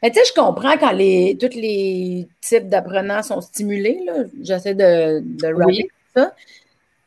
[0.02, 4.00] Mais tu sais, je comprends quand les, tous les types d'apprenants sont stimulés.
[4.42, 5.54] J'essaie de, de
[6.14, 6.32] ça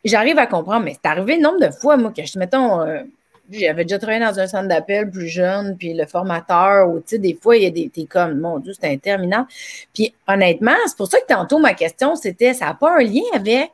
[0.03, 3.03] j'arrive à comprendre, mais c'est arrivé nombre de fois, moi, que je, mettons, euh,
[3.51, 7.17] j'avais déjà travaillé dans un centre d'appel plus jeune, puis le formateur, ou tu sais,
[7.19, 9.47] des fois, il y a des, t'es comme, mon Dieu, c'est interminable.
[9.93, 13.23] Puis honnêtement, c'est pour ça que tantôt, ma question, c'était, ça n'a pas un lien
[13.33, 13.71] avec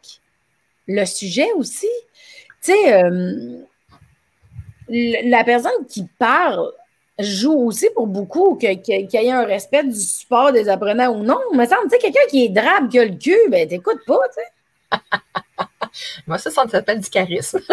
[0.87, 1.89] le sujet aussi?
[2.61, 3.59] Tu sais, euh,
[4.89, 6.71] la personne qui parle
[7.19, 11.39] joue aussi pour beaucoup qu'il y ait un respect du support des apprenants ou non.
[11.53, 14.19] Mais ça, tu sais, quelqu'un qui est drabe, qui a le cul, ben t'écoutes pas,
[14.35, 14.47] tu sais.
[16.27, 17.59] Moi, ça, ça s'appelle du charisme.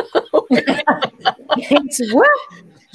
[1.97, 2.27] tu vois,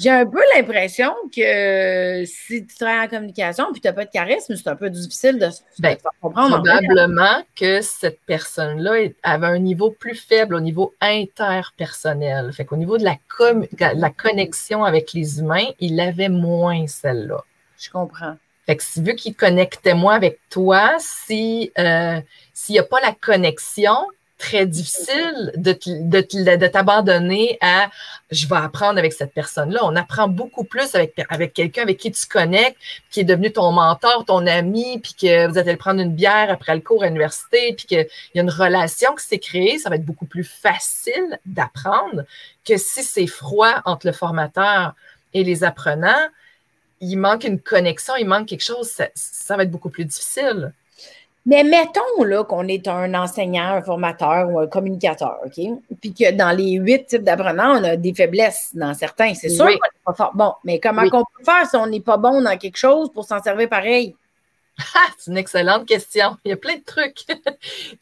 [0.02, 4.10] j'ai un peu l'impression que si tu travailles en communication et tu n'as pas de
[4.10, 6.62] charisme, c'est un peu difficile de, ben, comprendre.
[6.62, 12.52] Probablement que cette personne-là avait un niveau plus faible au niveau interpersonnel.
[12.52, 13.16] Fait qu'au niveau de la,
[13.94, 17.44] la connexion avec les humains, il avait moins celle-là.
[17.78, 18.36] Je comprends.
[18.66, 22.20] Fait que vu qu'il connectait moins avec toi, si euh,
[22.54, 23.96] s'il n'y a pas la connexion,
[24.42, 27.90] très difficile de, t'abandonner à
[28.32, 29.80] je vais apprendre avec cette personne-là.
[29.84, 32.76] On apprend beaucoup plus avec, avec quelqu'un avec qui tu connectes,
[33.10, 36.74] qui est devenu ton mentor, ton ami, puis que vous allez prendre une bière après
[36.74, 39.78] le cours à l'université, puis qu'il y a une relation qui s'est créée.
[39.78, 42.24] Ça va être beaucoup plus facile d'apprendre
[42.64, 44.94] que si c'est froid entre le formateur
[45.34, 46.28] et les apprenants.
[47.00, 50.72] Il manque une connexion, il manque quelque chose, ça va être beaucoup plus difficile.
[51.44, 55.60] Mais mettons là qu'on est un enseignant, un formateur ou un communicateur, OK?
[56.00, 59.34] Puis que dans les huit types d'apprenants, on a des faiblesses dans certains.
[59.34, 60.30] C'est sûr qu'on n'est pas fort.
[60.34, 63.24] Bon, mais comment on peut faire si on n'est pas bon dans quelque chose pour
[63.24, 64.14] s'en servir pareil?
[64.94, 66.36] Ah, c'est une excellente question.
[66.44, 67.14] Il y a plein de trucs.
[67.26, 67.34] tu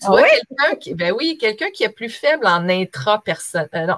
[0.03, 3.69] ah vois, quelqu'un qui, ben oui, quelqu'un qui est plus faible en intra-personne.
[3.75, 3.97] Euh, non,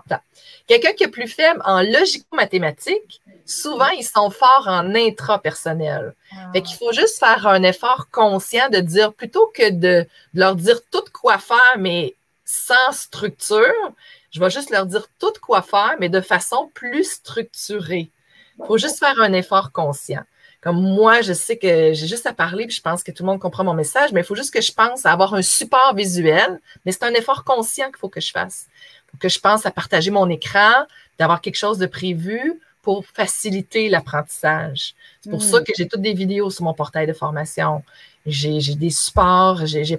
[0.67, 3.21] Quelqu'un qui est plus faible en logico-mathématiques,
[3.53, 6.15] souvent, ils sont forts en intrapersonnel.
[6.33, 6.51] Ah.
[6.53, 10.81] Fait qu'il faut juste faire un effort conscient de dire, plutôt que de, leur dire
[10.91, 13.93] tout quoi faire, mais sans structure,
[14.31, 18.11] je vais juste leur dire tout quoi faire, mais de façon plus structurée.
[18.59, 20.23] Il faut juste faire un effort conscient.
[20.63, 23.27] Comme moi, je sais que j'ai juste à parler, puis je pense que tout le
[23.27, 25.93] monde comprend mon message, mais il faut juste que je pense à avoir un support
[25.95, 28.67] visuel, mais c'est un effort conscient qu'il faut que je fasse.
[28.69, 30.87] Il faut que je pense à partager mon écran,
[31.19, 34.95] d'avoir quelque chose de prévu, pour faciliter l'apprentissage.
[35.21, 35.65] C'est pour ça hmm.
[35.65, 37.83] que j'ai toutes des vidéos sur mon portail de formation.
[38.27, 39.99] J'ai des supports, j'ai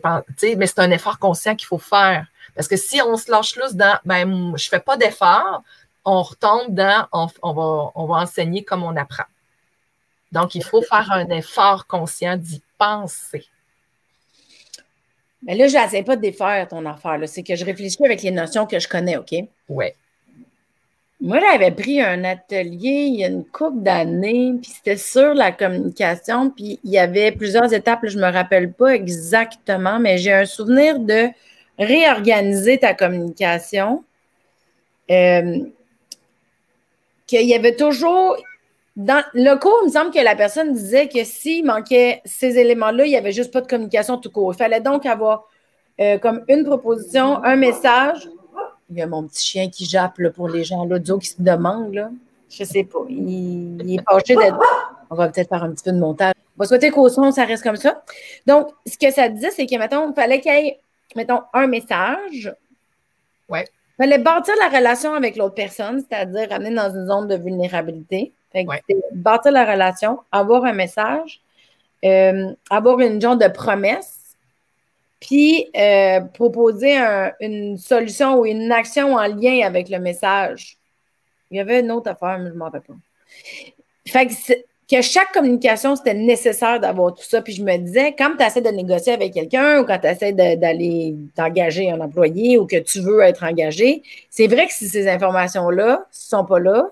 [0.58, 2.28] mais c'est un effort conscient qu'il faut faire.
[2.56, 5.64] Parce que si on se lâche lousse dans ben, je fais pas d'effort,
[6.06, 9.26] on retombe dans on, va, on va enseigner comme on apprend.
[10.32, 13.46] Donc, il faut faire un effort conscient d'y penser.
[15.44, 17.20] Mais là, je n'essaie pas de défaire ton affaire.
[17.28, 19.34] C'est que je réfléchis avec les notions que je connais, OK?
[19.70, 19.86] Oui.
[21.24, 25.54] Moi, j'avais pris un atelier il y a une couple d'années, puis c'était sur la
[25.54, 30.34] communication, puis il y avait plusieurs étapes, je ne me rappelle pas exactement, mais j'ai
[30.34, 31.30] un souvenir de
[31.80, 34.04] réorganiser ta communication.
[35.12, 35.60] Euh,
[37.26, 38.36] qu'il y avait toujours.
[38.98, 43.06] Dans le cours, il me semble que la personne disait que s'il manquait ces éléments-là,
[43.06, 44.54] il n'y avait juste pas de communication tout court.
[44.54, 45.48] Il fallait donc avoir
[46.02, 48.28] euh, comme une proposition, un message,
[48.94, 51.96] Il y a mon petit chien qui jappe pour les gens l'audio qui se demandent.
[51.96, 52.12] Là.
[52.50, 53.00] Je sais pas.
[53.10, 54.60] Il, est fâché d'être.
[55.10, 56.34] On va peut-être faire un petit peu de montage.
[56.56, 58.04] On va souhaiter qu'au son, ça reste comme ça.
[58.46, 60.80] Donc, ce que ça disait, c'est que, mettons, il fallait qu'il y ait,
[61.16, 62.54] mettons, un message.
[63.50, 63.66] Ouais.
[63.98, 68.32] Il fallait bâtir la relation avec l'autre personne, c'est-à-dire ramener dans une zone de vulnérabilité.
[68.52, 68.68] Fait
[69.14, 71.42] Bâtir la relation, avoir un message,
[72.06, 74.20] euh, avoir une genre de promesse,
[75.24, 76.98] puis euh, proposer
[77.40, 80.78] une solution ou une action en lien avec le message.
[81.50, 82.94] Il y avait une autre affaire, mais je ne m'en rappelle pas.
[84.06, 87.42] Fait que, chaque communication, c'était nécessaire d'avoir tout ça.
[87.42, 90.34] Puis je me disais, quand tu essaies de négocier avec quelqu'un ou quand tu essaies
[90.34, 95.08] d'aller t'engager un employé ou que tu veux être engagé, c'est vrai que si ces
[95.08, 96.90] informations-là ne sont pas là,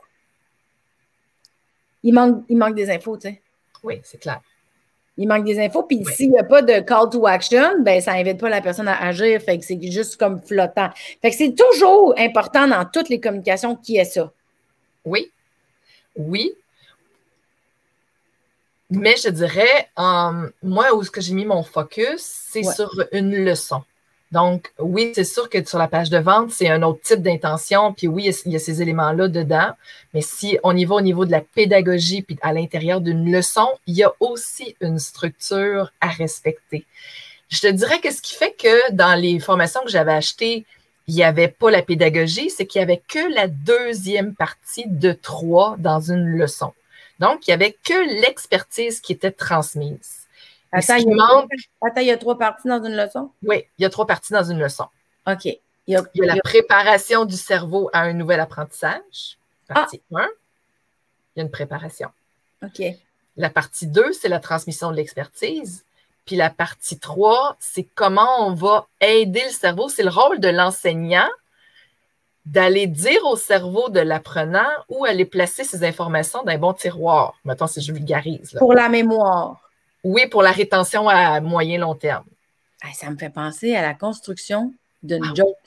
[2.04, 3.41] il manque, il manque des infos, tu sais.
[3.84, 4.39] Oui, c'est clair.
[5.17, 5.84] Il manque des infos.
[5.84, 8.88] Puis s'il n'y a pas de call to action, ben ça n'invite pas la personne
[8.88, 9.41] à agir.
[9.41, 10.89] Fait que c'est juste comme flottant.
[11.21, 14.32] Fait que c'est toujours important dans toutes les communications qui est ça.
[15.06, 15.32] Oui.
[16.15, 16.54] Oui.
[18.89, 23.36] Mais je dirais, euh, moi, où ce que j'ai mis mon focus, c'est sur une
[23.45, 23.84] leçon.
[24.32, 27.94] Donc, oui, c'est sûr que sur la page de vente, c'est un autre type d'intention,
[27.94, 29.72] puis oui, il y, a, ces éléments-là dedans.
[30.13, 33.67] Mais si on y va au niveau de la pédagogie, puis à l'intérieur d'une leçon,
[33.88, 36.86] il y a aussi une structure à respecter.
[37.50, 40.65] Je te dirais que ce qui fait que dans les formations que j'avais achetées,
[41.08, 45.12] il n'y avait pas la pédagogie, c'est qu'il n'y avait que la deuxième partie de
[45.12, 46.72] trois dans une leçon.
[47.20, 50.28] Donc, il n'y avait que l'expertise qui était transmise.
[50.71, 51.51] Attends, il, manque...
[51.81, 53.31] Attends, il y a trois parties dans une leçon?
[53.43, 54.86] Oui, il y a trois parties dans une leçon.
[55.27, 55.45] OK.
[55.45, 59.38] Il y a, la préparation du cerveau à un nouvel apprentissage.
[59.67, 60.19] Partie 1.
[60.19, 60.27] Ah.
[61.36, 62.10] Il y a une préparation.
[62.63, 62.81] OK.
[63.38, 65.84] La partie 2, c'est la transmission de l'expertise.
[66.25, 69.89] Puis la partie 3, c'est comment on va aider le cerveau.
[69.89, 71.29] C'est le rôle de l'enseignant
[72.45, 77.36] d'aller dire au cerveau de l'apprenant où aller placer ses informations dans un bon tiroir.
[77.45, 78.55] Mettons, si je vulgarise.
[78.57, 79.70] Pour la mémoire.
[80.04, 82.26] Oui, pour la rétention à moyen long terme.
[82.94, 85.58] ça me fait penser à la construction d'une ah joke.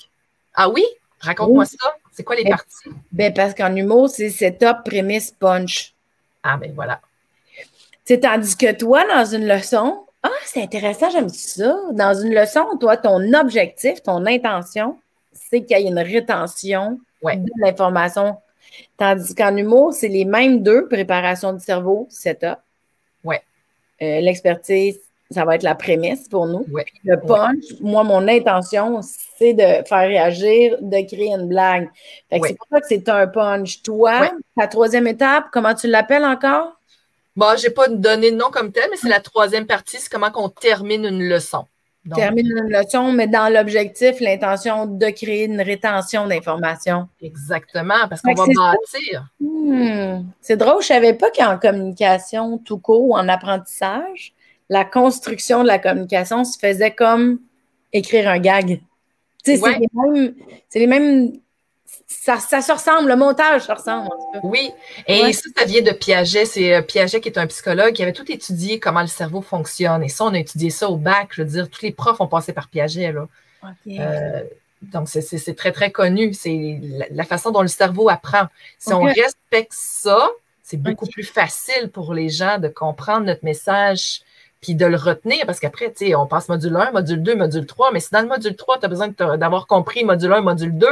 [0.54, 0.84] Ah oui?
[1.20, 1.94] Raconte-moi ça.
[2.12, 2.90] C'est quoi les ben, parties?
[3.12, 5.94] Ben parce qu'en humour, c'est setup, prémisse, punch.
[6.42, 7.00] Ah ben voilà.
[8.04, 11.76] C'est tandis que toi, dans une leçon, ah, c'est intéressant, j'aime ça.
[11.92, 14.98] Dans une leçon, toi, ton objectif, ton intention,
[15.32, 18.38] c'est qu'il y ait une rétention de l'information.
[18.96, 22.58] Tandis qu'en humour, c'est les mêmes deux, préparation du cerveau, setup.
[24.04, 26.66] Euh, l'expertise, ça va être la prémisse pour nous.
[27.04, 29.00] Le punch, moi, mon intention,
[29.38, 31.88] c'est de faire réagir, de créer une blague.
[32.30, 33.82] C'est pour ça que c'est un punch.
[33.82, 36.72] Toi, ta troisième étape, comment tu l'appelles encore?
[37.36, 40.10] Bon, je n'ai pas donné de nom comme tel, mais c'est la troisième partie, c'est
[40.10, 41.66] comment on termine une leçon.
[42.14, 47.08] Termine une leçon, mais dans l'objectif, l'intention de créer une rétention d'informations.
[47.22, 49.28] Exactement, parce qu'on va bâtir.
[49.40, 50.24] Hmm.
[50.40, 54.34] C'est drôle, je ne savais pas qu'en communication tout court ou en apprentissage,
[54.68, 57.38] la construction de la communication se faisait comme
[57.92, 58.80] écrire un gag.
[59.42, 59.58] C'est
[60.74, 61.32] les mêmes.
[62.06, 64.08] Ça, se ressemble, le montage se ressemble.
[64.42, 64.70] Oui,
[65.06, 66.44] et ça, ça vient de Piaget.
[66.44, 70.02] C'est euh, Piaget qui est un psychologue qui avait tout étudié comment le cerveau fonctionne.
[70.02, 71.28] Et ça, on a étudié ça au bac.
[71.32, 73.12] Je veux dire, tous les profs ont passé par Piaget.
[73.12, 73.28] Là.
[73.88, 74.42] Euh,
[74.82, 76.34] donc, c'est très, très connu.
[76.34, 78.46] C'est la, façon dont le cerveau apprend.
[78.78, 80.28] Si on respecte ça,
[80.62, 84.22] c'est beaucoup plus facile pour les gens de comprendre notre message
[84.60, 87.66] puis de le retenir parce qu'après, tu sais, on passe module 1, module 2, module
[87.66, 90.78] 3, mais si dans le module 3, tu as besoin d'avoir compris module 1, module
[90.78, 90.88] 2,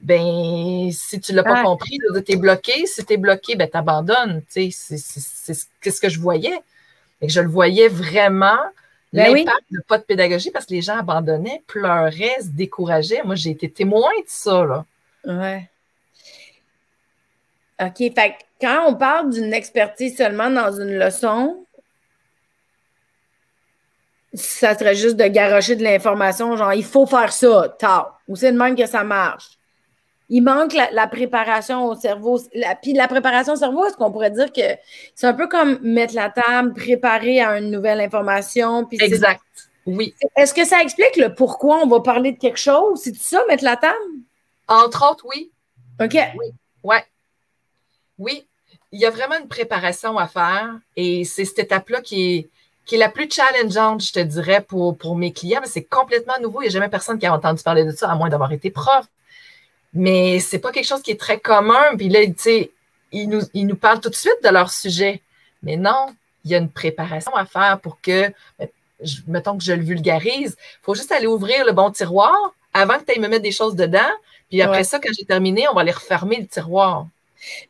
[0.00, 2.86] ben si tu ne l'as pas compris, tu es bloqué.
[2.86, 4.42] Si tu es bloqué, ben tu abandonnes.
[4.48, 6.60] C'est ce que je voyais.
[7.20, 8.58] Et je le voyais vraiment
[9.12, 13.22] ben L'impact de pas de pédagogie parce que les gens abandonnaient, pleuraient, se décourageaient.
[13.24, 14.64] Moi, j'ai été témoin de ça.
[14.64, 14.84] Là.
[15.24, 15.68] Ouais.
[17.80, 17.96] OK.
[18.14, 21.64] Fait quand on parle d'une expertise seulement dans une leçon,
[24.32, 28.20] ça serait juste de garocher de l'information, genre il faut faire ça, tard.
[28.28, 29.59] Ou c'est de même que ça marche
[30.30, 32.40] il manque la, préparation au cerveau.
[32.80, 34.78] puis la préparation au cerveau, est-ce qu'on pourrait dire que
[35.14, 38.86] c'est un peu comme mettre la table, préparer à une nouvelle information?
[38.92, 39.42] exact.
[39.86, 40.14] Oui.
[40.36, 43.00] Est-ce que ça explique le pourquoi on va parler de quelque chose?
[43.02, 43.96] C'est ça, mettre la table?
[44.68, 45.50] Entre autres, oui.
[46.00, 46.14] OK.
[46.14, 46.46] Oui.
[46.84, 47.04] Ouais.
[48.18, 48.46] Oui.
[48.92, 52.48] Il y a vraiment une préparation à faire et c'est cette étape-là qui est,
[52.86, 55.60] qui est la plus challengeante, je te dirais, pour, pour mes clients.
[55.64, 56.60] C'est complètement nouveau.
[56.60, 58.70] Il n'y a jamais personne qui a entendu parler de ça, à moins d'avoir été
[58.70, 59.06] prof.
[59.92, 61.96] Mais c'est pas quelque chose qui est très commun.
[61.96, 62.70] Puis là, tu sais,
[63.12, 65.22] ils nous, ils nous parlent tout de suite de leur sujet.
[65.62, 66.06] Mais non,
[66.44, 68.32] il y a une préparation à faire pour que,
[69.26, 72.34] mettons que je le vulgarise, il faut juste aller ouvrir le bon tiroir
[72.72, 74.10] avant que tu ailles me mettre des choses dedans.
[74.48, 77.06] Puis après ça, quand j'ai terminé, on va aller refermer le tiroir.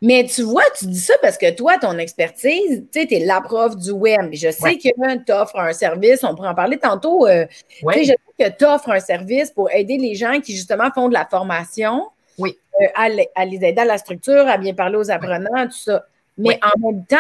[0.03, 3.25] Mais tu vois, tu dis ça parce que toi, ton expertise, tu sais, tu es
[3.25, 4.31] la prof du web.
[4.33, 7.27] Je sais que tu offres un service, on pourrait en parler tantôt.
[7.27, 7.47] Euh,
[7.83, 11.15] je sais que tu offres un service pour aider les gens qui, justement, font de
[11.15, 12.09] la formation.
[12.39, 12.57] Oui.
[12.81, 16.05] Euh, à, les aider à la structure, à bien parler aux apprenants, tout ça.
[16.39, 17.17] Mais en même temps,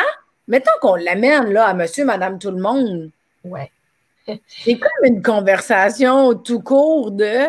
[0.48, 3.10] mettons qu'on l'amène là à monsieur, madame, tout le monde.
[3.44, 3.70] Ouais.
[4.46, 7.46] C'est comme une conversation tout court de,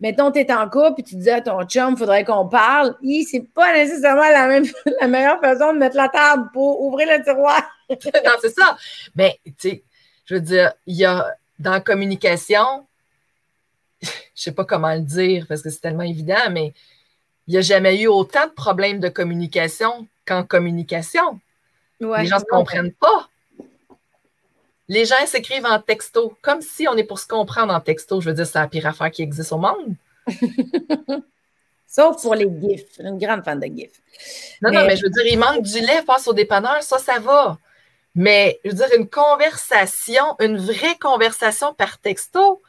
[0.00, 2.96] mettons, tu es en couple et tu dis à ton chum, il faudrait qu'on parle.
[3.30, 4.64] C'est pas nécessairement la, même,
[5.00, 7.62] la meilleure façon de mettre la table pour ouvrir le tiroir.
[7.90, 8.76] non, c'est ça.
[9.14, 9.82] Mais, tu sais,
[10.26, 11.26] je veux dire, il y a
[11.58, 12.86] dans la communication,
[14.02, 16.72] je sais pas comment le dire parce que c'est tellement évident, mais
[17.46, 21.40] il n'y a jamais eu autant de problèmes de communication qu'en communication.
[22.00, 23.28] les gens ne se comprennent pas.
[24.88, 28.20] Les gens s'écrivent en texto, comme si on est pour se comprendre en texto.
[28.20, 29.94] Je veux dire, c'est la pire affaire qui existe au monde.
[31.86, 32.98] Sauf pour les GIFs.
[33.00, 34.00] Une grande fan de GIFs.
[34.62, 37.18] Non, non, mais je veux dire, il manque du lait, passe au dépanneur, ça, ça
[37.18, 37.58] va.
[38.14, 42.62] Mais je veux dire, une conversation, une vraie conversation par texto,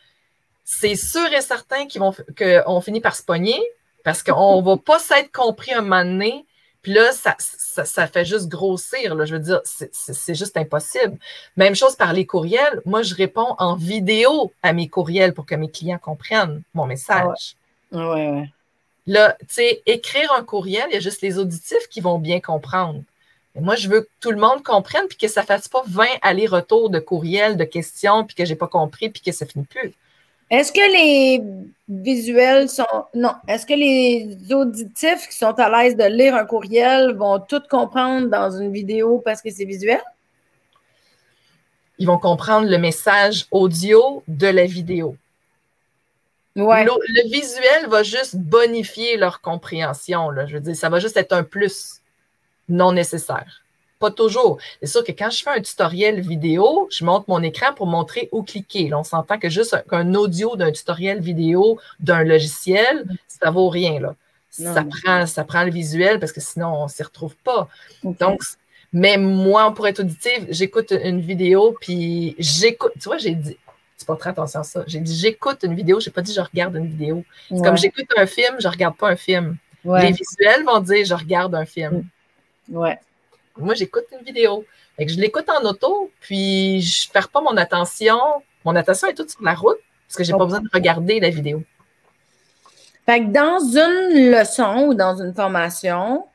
[0.63, 3.61] c'est sûr et certain qu'on finit par se pogner
[4.03, 6.45] parce qu'on ne va pas s'être compris un moment donné
[6.83, 9.15] puis là, ça, ça, fait juste grossir.
[9.15, 9.23] Là.
[9.23, 11.17] Je veux dire, c'est juste impossible.
[11.55, 12.81] Même chose par les courriels.
[12.85, 17.55] Moi, je réponds en vidéo à mes courriels pour que mes clients comprennent mon message.
[17.93, 18.49] Ah ouais, ouais.
[19.07, 22.41] Là, tu sais, écrire un courriel, il y a juste les auditifs qui vont bien
[22.41, 23.01] comprendre.
[23.55, 25.83] Mais moi, je veux que tout le monde comprenne puis que ça ne fasse pas
[25.87, 29.45] 20 allers-retours de courriels, de questions, puis que je n'ai pas compris, puis que ça
[29.45, 29.93] finit plus.
[30.53, 31.43] Est-ce que les
[31.87, 32.85] visuels sont.
[33.15, 33.33] Non.
[33.47, 38.27] Est-ce que les auditifs qui sont à l'aise de lire un courriel vont tout comprendre
[38.27, 40.01] dans une vidéo parce que c'est visuel?
[41.97, 45.15] Ils vont comprendre le message audio de la vidéo.
[46.55, 46.85] Ouais.
[46.85, 50.29] Le, visuel va juste bonifier leur compréhension.
[50.29, 50.45] Là.
[50.45, 52.01] Je veux dire, ça va juste être un plus
[52.69, 53.62] non nécessaire.
[54.03, 54.57] Pas toujours.
[54.81, 58.27] C'est sûr que quand je fais un tutoriel vidéo, je monte mon écran pour montrer
[58.33, 58.89] où cliquer.
[58.89, 64.01] Là, on s'entend que juste un, audio d'un tutoriel vidéo d'un logiciel, ça vaut rien.
[64.01, 64.15] Là.
[64.49, 67.69] ça, prend, ça prend le visuel parce que sinon, on ne s'y retrouve pas.
[68.03, 68.41] Donc,
[68.91, 72.91] mais moi, pour être auditive, j'écoute une vidéo, puis j'écoute.
[72.99, 73.57] Tu vois, j'ai dit,
[74.05, 74.83] pas très attention à ça.
[74.85, 77.23] J'ai dit j'écoute une vidéo, j'ai pas dit je regarde une vidéo.
[77.47, 79.55] C'est comme j'écoute un film, je regarde pas un film.
[79.85, 82.03] Les visuels vont dire je regarde un film.
[82.69, 82.99] Ouais.
[83.57, 84.65] Moi, j'écoute une vidéo.
[84.99, 88.17] je l'écoute en auto, puis je perds pas mon attention.
[88.65, 91.29] Mon attention est toute sur la route parce que j'ai pas besoin de regarder la
[91.29, 91.63] vidéo.
[93.05, 96.25] Fait que dans une leçon ou dans une formation,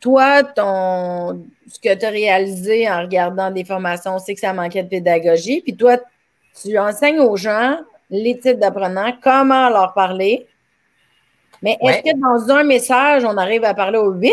[0.00, 4.82] toi, ton, ce que tu as réalisé en regardant des formations, c'est que ça manquait
[4.82, 5.62] de pédagogie.
[5.62, 5.96] Puis toi,
[6.60, 7.78] tu enseignes aux gens
[8.10, 10.46] les types d'apprenants, comment leur parler.
[11.62, 14.32] Mais est-ce que dans un message, on arrive à parler aux huit?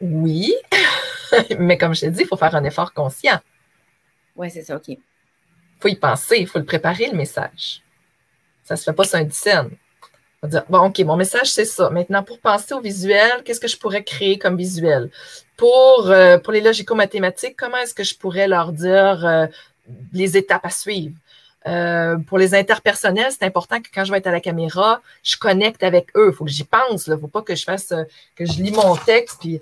[0.00, 0.54] Oui,
[1.58, 3.38] mais comme je t'ai dit, il faut faire un effort conscient.
[4.36, 4.88] Oui, c'est ça, OK.
[4.88, 4.98] Il
[5.80, 7.82] faut y penser, il faut le préparer, le message.
[8.64, 9.70] Ça ne se fait pas sur un scène.
[10.42, 11.90] On va dire, bon, OK, mon message, c'est ça.
[11.90, 15.10] Maintenant, pour penser au visuel, qu'est-ce que je pourrais créer comme visuel?
[15.56, 19.46] Pour, euh, pour les logico-mathématiques, comment est-ce que je pourrais leur dire euh,
[20.12, 21.14] les étapes à suivre?
[21.66, 25.36] Euh, pour les interpersonnels, c'est important que quand je vais être à la caméra, je
[25.36, 26.30] connecte avec eux.
[26.32, 27.06] Il faut que j'y pense.
[27.06, 27.92] Il ne faut pas que je fasse,
[28.34, 29.60] que je lis mon texte, puis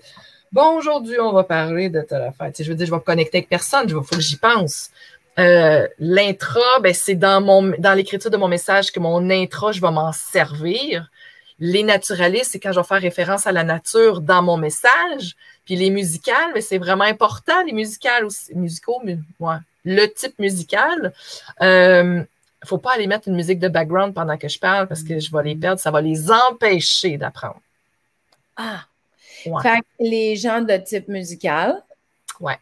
[0.51, 2.51] Bon, aujourd'hui, on va parler de telle affaire.
[2.59, 4.91] je veux dire, je vais me connecter avec personne, il faut que j'y pense.
[5.39, 7.41] Euh, l'intra, ben, c'est dans,
[7.79, 11.11] dans l'écriture de mon message que mon intra, je vais m'en servir.
[11.61, 15.37] Les naturalistes, c'est quand je vais faire référence à la nature dans mon message.
[15.67, 19.57] Puis les musicales, ben, c'est vraiment important, les musicales aussi, musicaux, mais, ouais,
[19.89, 21.13] le type musical.
[21.61, 24.87] Il euh, ne faut pas aller mettre une musique de background pendant que je parle
[24.87, 27.61] parce que je vais les perdre, ça va les empêcher d'apprendre.
[28.57, 28.85] Ah,
[29.43, 31.83] fait que les gens de type musical,
[32.41, 32.59] ouais.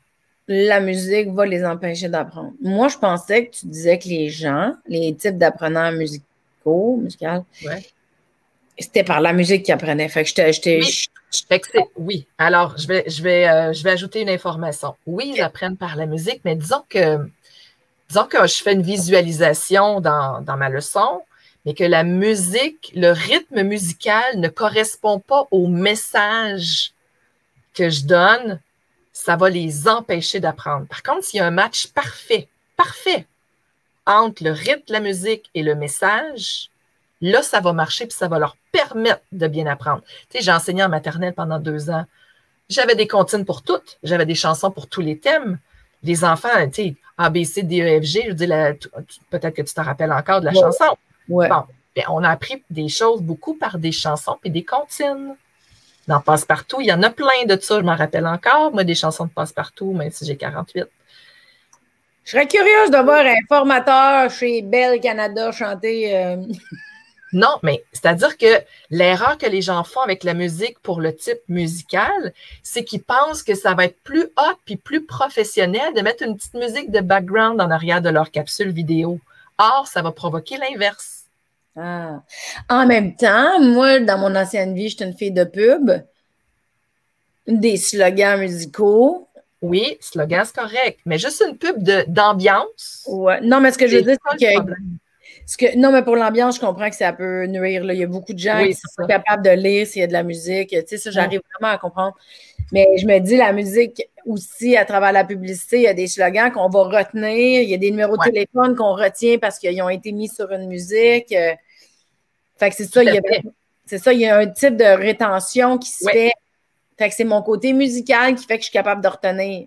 [0.46, 2.52] la musique va les empêcher d'apprendre.
[2.62, 7.44] Moi, je pensais que tu disais que les gens, les types d'apprenants musicaux, musicaux,
[8.78, 10.08] c'était par la musique qu'ils apprenaient.
[10.08, 10.80] Fait que j'étais.
[10.80, 11.06] Oui.
[11.96, 12.26] Oui.
[12.38, 14.94] Alors, je vais, je, vais, euh, je vais ajouter une information.
[15.06, 17.18] Oui, ils apprennent par la musique, mais disons que,
[18.08, 21.22] disons que je fais une visualisation dans, dans ma leçon
[21.66, 26.92] mais que la musique, le rythme musical ne correspond pas au message
[27.74, 28.60] que je donne,
[29.12, 30.86] ça va les empêcher d'apprendre.
[30.86, 33.26] Par contre, s'il y a un match parfait, parfait
[34.06, 36.70] entre le rythme de la musique et le message,
[37.20, 40.02] là, ça va marcher puis ça va leur permettre de bien apprendre.
[40.30, 42.04] Tu sais, j'ai enseigné en maternelle pendant deux ans.
[42.68, 43.98] J'avais des comptines pour toutes.
[44.02, 45.58] J'avais des chansons pour tous les thèmes.
[46.02, 48.46] Les enfants, tu sais, A, B, C, D, E, F, G, je dis,
[49.30, 50.96] peut-être que tu te rappelles encore de la chanson.
[51.28, 51.48] Ouais.
[51.48, 51.64] Bon,
[51.94, 55.34] ben, on a appris des choses beaucoup par des chansons et des comptines.
[56.06, 58.94] Dans Passe-Partout, il y en a plein de ça, je m'en rappelle encore, moi, des
[58.94, 60.84] chansons de Passe-Partout, même si j'ai 48.
[62.24, 66.16] Je serais curieuse de voir un formateur chez Bell Canada chanter.
[66.16, 66.36] euh,
[67.32, 71.40] Non, mais c'est-à-dire que l'erreur que les gens font avec la musique pour le type
[71.48, 76.22] musical, c'est qu'ils pensent que ça va être plus hot puis plus professionnel de mettre
[76.22, 79.18] une petite musique de background en arrière de leur capsule vidéo.
[79.58, 81.24] Or, ça va provoquer l'inverse.
[81.76, 82.22] Ah.
[82.70, 85.90] En même temps, moi, dans mon ancienne vie, j'étais une fille de pub.
[87.46, 89.28] Des slogans musicaux.
[89.62, 93.04] Oui, slogan, c'est correct, mais juste une pub de- d'ambiance.
[93.08, 93.40] Ouais.
[93.40, 94.98] Non, mais ce que je veux dire, c'est que, problème.
[95.46, 95.76] Ce que.
[95.76, 97.84] Non, mais pour l'ambiance, je comprends que ça peut nuire.
[97.84, 97.94] là.
[97.94, 99.06] Il y a beaucoup de gens Oui, qui sont ça.
[99.06, 100.70] capables de lire s'il y a de la musique.
[100.70, 102.16] Tu sais, ça, j'arrive vraiment à comprendre.
[102.72, 106.08] Mais je me dis, la musique aussi, à travers la publicité, il y a des
[106.08, 107.62] slogans qu'on va retenir.
[107.62, 110.50] Il y a des numéros de téléphone qu'on retient parce qu'ils ont été mis sur
[110.50, 111.30] une musique.
[111.32, 111.54] Euh,
[112.58, 113.20] Fait que c'est ça, il y a.
[113.88, 116.12] C'est ça, il y a un type de rétention qui se Ouais.
[116.12, 116.32] fait.
[116.98, 119.66] Fait que c'est mon côté musical qui fait que je suis capable de retenir.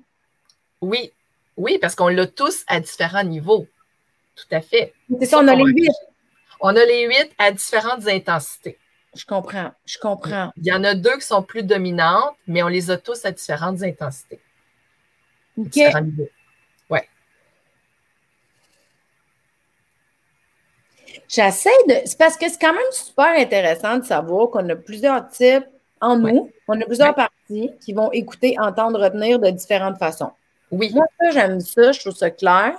[0.82, 1.14] Oui,
[1.56, 3.66] oui, parce qu'on l'a tous à différents niveaux.
[4.48, 4.94] Tout à fait.
[5.20, 5.92] C'est ça, on a les huit.
[6.62, 8.78] On a les huit à différentes intensités.
[9.16, 10.52] Je comprends, je comprends.
[10.58, 13.32] Il y en a deux qui sont plus dominantes, mais on les a tous à
[13.32, 14.40] différentes intensités,
[15.58, 15.70] OK.
[15.70, 16.30] différents niveaux.
[21.28, 21.96] J'essaie de.
[22.06, 25.66] C'est parce que c'est quand même super intéressant de savoir qu'on a plusieurs types
[26.02, 26.50] en nous.
[26.68, 27.14] On a plusieurs Ouais.
[27.16, 30.32] parties qui vont écouter, entendre, retenir de différentes façons.
[30.72, 32.74] Oui, Moi, ça, j'aime ça, je trouve ça clair.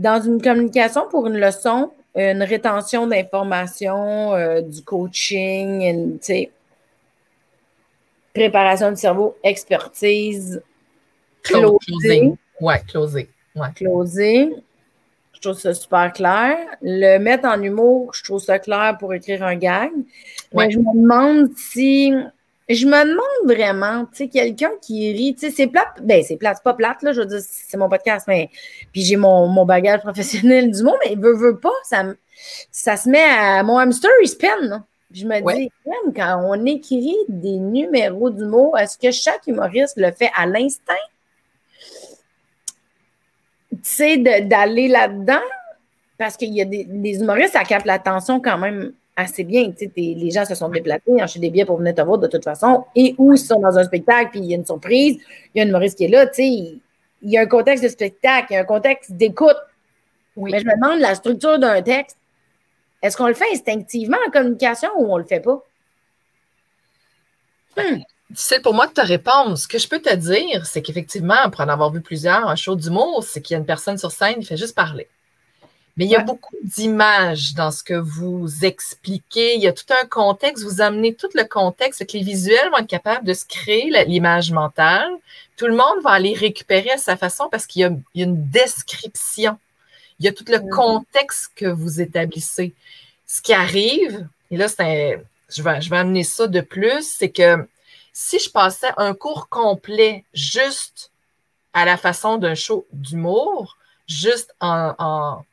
[0.00, 6.18] Dans une communication pour une leçon, une rétention d'informations, euh, du coaching, une,
[8.34, 10.62] préparation du cerveau, expertise,
[11.42, 11.78] Clo- closing.
[11.80, 12.36] closing.
[12.60, 13.26] Ouais, closing.
[13.56, 13.68] Ouais.
[13.74, 14.54] closer.
[15.34, 16.56] Je trouve ça super clair.
[16.82, 19.90] Le mettre en humour, je trouve ça clair pour écrire un gag.
[20.54, 20.70] Mais Ouais.
[20.70, 22.12] je me demande si.
[22.72, 26.00] Je me demande vraiment, tu sais, quelqu'un qui rit, tu sais, c'est plate.
[26.02, 28.48] Ben, c'est plate, c'est pas plate, là, je veux dire, c'est mon podcast, mais.
[28.92, 32.04] Puis j'ai mon, mon bagage professionnel du mot, mais veut, veut pas, ça,
[32.70, 33.64] ça se met à.
[33.64, 35.54] Mon hamster, il spin, je me Ouais.
[35.56, 40.46] dis, même quand on écrit des numéros d'humour, est-ce que chaque humoriste le fait à
[40.46, 40.94] l'instinct?
[43.72, 45.40] tu sais, d'aller là-dedans,
[46.18, 49.72] parce qu'il y a des, des humoristes, ça capte l'attention quand même assez bien.
[49.96, 52.44] Les gens se sont déplacés, ont acheté des billets pour venir te voir de toute
[52.44, 55.18] façon, et ou ils sont dans un spectacle, puis il y a une surprise,
[55.54, 56.80] il y a un humoriste qui est là, tu sais, il,
[57.22, 59.56] y a un contexte de spectacle, il y a un contexte d'écoute.
[60.36, 60.50] Oui.
[60.52, 62.16] Mais je me demande la structure d'un texte.
[63.02, 65.62] Est-ce qu'on le fait instinctivement en communication ou on le fait pas?
[68.34, 69.56] C'est pour moi de te répondre.
[69.56, 72.76] Ce que je peux te dire, c'est qu'effectivement, pour en avoir vu plusieurs, un show
[72.76, 75.08] d'humour, c'est qu'il y a une personne sur scène, il fait juste parler.
[75.96, 76.24] Mais il y a Ouais.
[76.24, 79.56] beaucoup d'images dans ce que vous expliquez.
[79.56, 80.64] Il y a tout un contexte.
[80.64, 82.06] Vous amenez tout le contexte.
[82.06, 85.10] Que les visuels vont être capables de se créer l'image mentale.
[85.56, 88.24] Tout le monde va aller récupérer à sa façon parce qu'il y a, il y
[88.24, 89.58] a une description.
[90.18, 90.70] Il y a tout le Mhm.
[90.70, 92.72] contexte que vous établissez.
[93.26, 97.02] Ce qui arrive, et là, c'est un- je, vais, je vais amener ça de plus,
[97.18, 97.68] c'est que
[98.12, 101.10] si je passais un cours complet juste
[101.72, 103.76] à la façon d'un show d'humour,
[104.08, 105.44] juste en, en-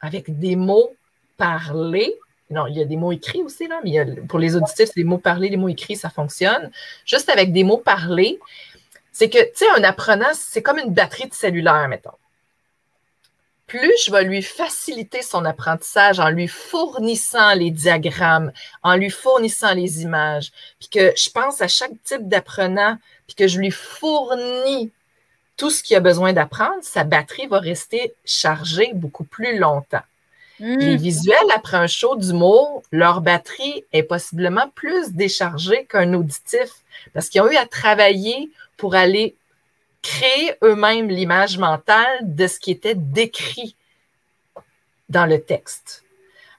[0.00, 0.94] avec des mots
[1.36, 2.14] parlés,
[2.50, 5.18] non, il y a des mots écrits aussi, là, mais pour les auditifs, les mots
[5.18, 6.70] parlés, les mots écrits, ça fonctionne.
[7.06, 8.40] Juste avec des mots parlés,
[9.12, 12.10] c'est que, tu sais, un apprenant, c'est comme une batterie de cellulaire, mettons.
[13.68, 18.50] Plus je vais lui faciliter son apprentissage en lui fournissant les diagrammes,
[18.82, 22.98] en lui fournissant les images, puis que je pense à chaque type d'apprenant,
[23.28, 24.90] puis que je lui fournis
[25.60, 30.00] tout ce qu'il a besoin d'apprendre, sa batterie va rester chargée beaucoup plus longtemps.
[30.78, 30.96] Les Hmm.
[30.96, 36.70] visuels, après un show d'humour, leur batterie est possiblement plus déchargée qu'un auditif
[37.12, 39.36] parce qu'ils ont eu à travailler pour aller
[40.02, 43.76] créer eux-mêmes l'image mentale de ce qui était décrit
[45.10, 46.04] dans le texte.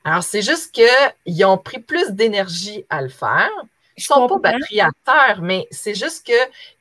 [0.03, 3.49] Alors, c'est juste qu'ils ont pris plus d'énergie à le faire.
[3.97, 4.39] Ils Je sont pas comprends.
[4.39, 6.33] batterie à terre, mais c'est juste que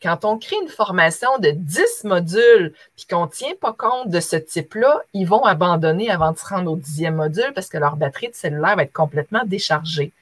[0.02, 4.20] quand on crée une formation de 10 modules puis qu'on ne tient pas compte de
[4.20, 7.96] ce type-là, ils vont abandonner avant de se rendre au dixième module parce que leur
[7.96, 10.12] batterie de cellulaire va être complètement déchargée.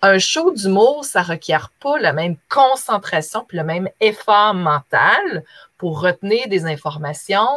[0.00, 5.42] Un show d'humour, ça ne requiert pas la même concentration puis le même effort mental
[5.76, 7.48] pour retenir des informations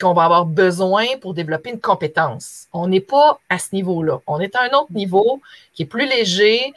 [0.00, 2.66] qu'on va avoir besoin pour développer une compétence.
[2.72, 4.20] On n'est pas à ce niveau-là.
[4.26, 5.40] On est à un autre niveau
[5.74, 6.72] qui est plus léger,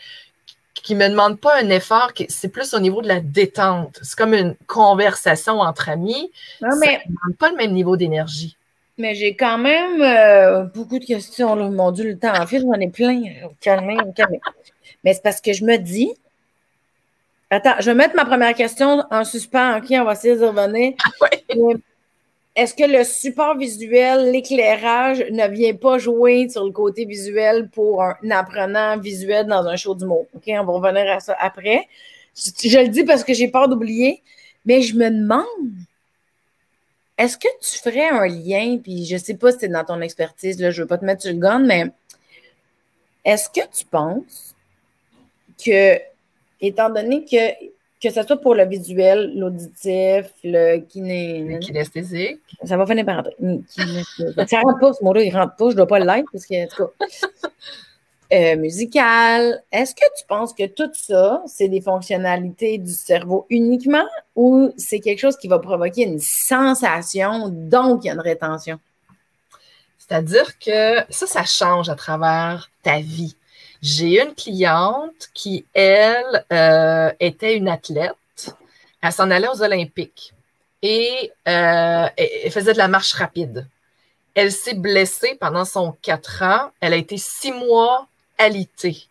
[0.81, 3.99] qui me demande pas un effort, c'est plus au niveau de la détente.
[4.01, 6.31] C'est comme une conversation entre amis.
[6.61, 8.57] Non, Ça mais ne demande pas le même niveau d'énergie.
[8.97, 11.55] mais j'ai quand même euh, beaucoup de questions.
[11.55, 11.69] Là.
[11.69, 13.21] Mon Dieu, le temps en fil, j'en ai plein.
[13.59, 14.39] Calmez, calmez.
[15.03, 16.13] Mais c'est parce que je me dis.
[17.49, 19.77] Attends, je vais mettre ma première question en suspens.
[19.79, 20.93] OK, on va essayer de revenir.
[21.21, 21.75] Ouais.
[22.61, 28.03] Est-ce que le support visuel, l'éclairage ne vient pas jouer sur le côté visuel pour
[28.03, 30.27] un apprenant visuel dans un show du mot?
[30.35, 31.87] OK, on va revenir à ça après.
[32.35, 34.21] Je, le dis parce que j'ai peur d'oublier,
[34.63, 35.73] mais je me demande
[37.17, 39.99] est-ce que tu ferais un lien, puis je ne sais pas si c'est dans ton
[39.99, 41.85] expertise, là, je ne veux pas te mettre sur le gun, mais
[43.25, 44.53] est-ce que tu penses
[45.65, 45.97] que,
[46.61, 47.71] étant donné que,
[48.01, 51.43] que ce soit pour le visuel, l'auditif, le kiné...
[51.43, 52.39] Le kinesthésique.
[52.63, 53.35] Ça va finir par rentrer.
[54.47, 56.45] Ça rentre pas, ce mot-là, il rentre pas, je ne dois pas le like, parce
[56.45, 57.07] que, en tout cas...
[58.33, 59.61] Euh, musical.
[59.73, 64.05] Est-ce que tu penses que tout ça, c'est des fonctionnalités du cerveau uniquement
[64.37, 68.79] ou c'est quelque chose qui va provoquer une sensation, donc il y a une rétention?
[69.97, 73.35] C'est-à-dire que ça, ça change à travers ta vie.
[73.81, 78.13] J'ai une cliente qui, elle, euh, était une athlète.
[79.01, 80.33] Elle s'en allait aux Olympiques
[80.81, 82.07] et euh,
[82.49, 83.67] faisait de la marche rapide.
[84.35, 86.71] Elle s'est blessée pendant son quatre ans.
[86.79, 88.07] Elle a été six mois
[88.37, 89.07] alité.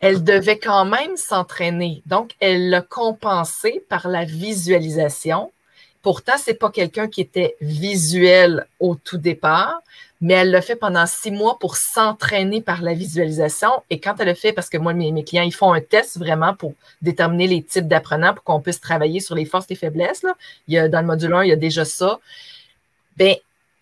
[0.00, 2.02] Elle devait quand même s'entraîner.
[2.06, 5.50] Donc, elle l'a compensé par la visualisation.
[6.02, 9.80] Pourtant, c'est pas quelqu'un qui était visuel au tout départ,
[10.20, 13.70] mais elle l'a fait pendant six mois pour s'entraîner par la visualisation.
[13.90, 16.54] Et quand elle le fait, parce que moi, mes, clients, ils font un test vraiment
[16.54, 20.22] pour déterminer les types d'apprenants pour qu'on puisse travailler sur les forces et faiblesses.
[20.22, 20.34] Là.
[20.68, 22.18] Il y a, dans le module 1, il y a déjà ça.
[23.16, 23.36] Ben,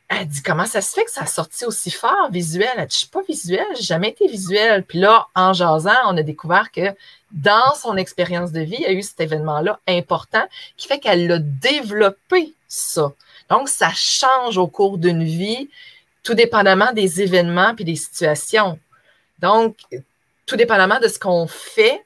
[0.09, 2.69] elle dit comment ça se fait que ça a sorti aussi fort visuel?
[2.77, 4.85] Elle dit, je suis pas visuelle, j'ai jamais été visuelle.
[4.85, 6.95] Puis là, en jasant, on a découvert que
[7.33, 10.45] dans son expérience de vie, il y a eu cet événement-là important
[10.77, 13.13] qui fait qu'elle a développé ça.
[13.51, 15.69] Donc, ça change au cours d'une vie,
[16.25, 18.79] tout dépendamment des événements puis des situations.
[19.39, 19.77] Donc,
[20.47, 22.03] tout dépendamment de ce qu'on fait,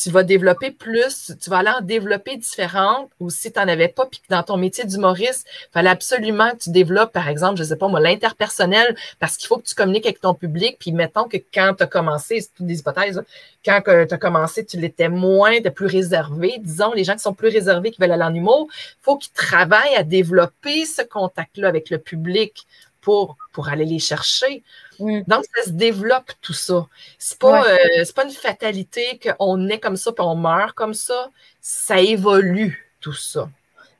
[0.00, 3.88] tu vas développer plus, tu vas aller en développer différentes, ou si tu n'en avais
[3.88, 7.56] pas, puis que dans ton métier d'humoriste, il fallait absolument que tu développes, par exemple,
[7.56, 10.76] je ne sais pas moi, l'interpersonnel, parce qu'il faut que tu communiques avec ton public,
[10.78, 13.20] puis mettons que quand tu as commencé, c'est toutes des hypothèses,
[13.64, 17.34] quand tu as commencé, tu l'étais moins, tu plus réservé, disons, les gens qui sont
[17.34, 21.66] plus réservés, qui veulent aller en humour, il faut qu'ils travaillent à développer ce contact-là
[21.66, 22.66] avec le public
[23.08, 24.62] pour, pour aller les chercher.
[24.98, 25.22] Mm.
[25.26, 26.86] Donc, ça se développe tout ça.
[27.18, 28.00] C'est pas, ouais.
[28.00, 31.30] euh, pas une fatalité qu'on est comme ça puis on meurt comme ça.
[31.58, 33.48] Ça évolue tout ça.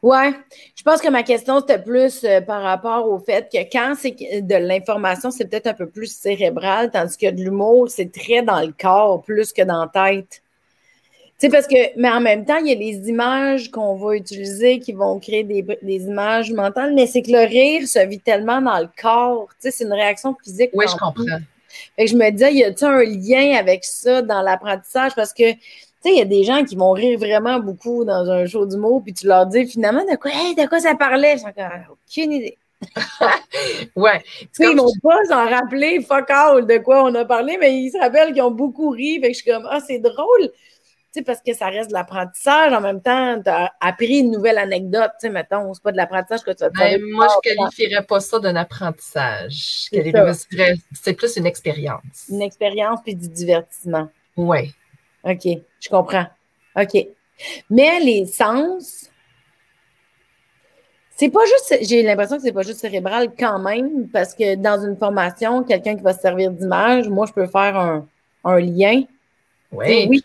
[0.03, 0.33] Ouais,
[0.77, 4.15] je pense que ma question c'était plus euh, par rapport au fait que quand c'est
[4.43, 8.61] de l'information, c'est peut-être un peu plus cérébral, tandis que de l'humour, c'est très dans
[8.61, 10.43] le corps plus que dans la tête.
[11.39, 14.17] Tu sais, parce que, mais en même temps, il y a les images qu'on va
[14.17, 18.19] utiliser qui vont créer des, des images mentales, mais c'est que le rire se vit
[18.19, 19.47] tellement dans le corps.
[19.51, 20.71] Tu sais, c'est une réaction physique.
[20.75, 21.39] Oui, je comprends.
[21.95, 25.15] Fait que je me disais, y a-t-il un lien avec ça dans l'apprentissage?
[25.15, 25.59] Parce que, tu
[26.03, 29.03] sais, il y a des gens qui vont rire vraiment beaucoup dans un show d'humour,
[29.05, 31.37] puis tu leur dis finalement de quoi, hey, de quoi ça parlait?
[31.39, 32.59] J'ai aucune idée.
[33.97, 34.23] ouais.
[34.59, 37.99] Ils vont pas s'en rappeler, fuck all, de quoi on a parlé, mais ils se
[37.99, 39.21] rappellent qu'ils ont beaucoup ri.
[39.21, 40.51] Fait que je suis comme, ah, c'est drôle
[41.27, 42.73] parce que ça reste de l'apprentissage.
[42.73, 45.97] En même temps, tu as appris une nouvelle anecdote, tu sais, mettons, c'est pas de
[45.97, 49.89] l'apprentissage que tu as ben, Moi, je ne qualifierais pas ça d'un apprentissage.
[49.91, 52.27] C'est plus une expérience.
[52.29, 54.09] Une expérience puis du divertissement.
[54.37, 54.75] Oui.
[55.25, 55.47] OK,
[55.81, 56.27] je comprends.
[56.77, 57.07] OK.
[57.71, 59.11] Mais les sens,
[61.17, 64.85] c'est pas juste, j'ai l'impression que c'est pas juste cérébral quand même, parce que dans
[64.85, 68.07] une formation, quelqu'un qui va se servir d'image, moi, je peux faire un,
[68.45, 69.03] un lien
[69.71, 70.23] oui, oui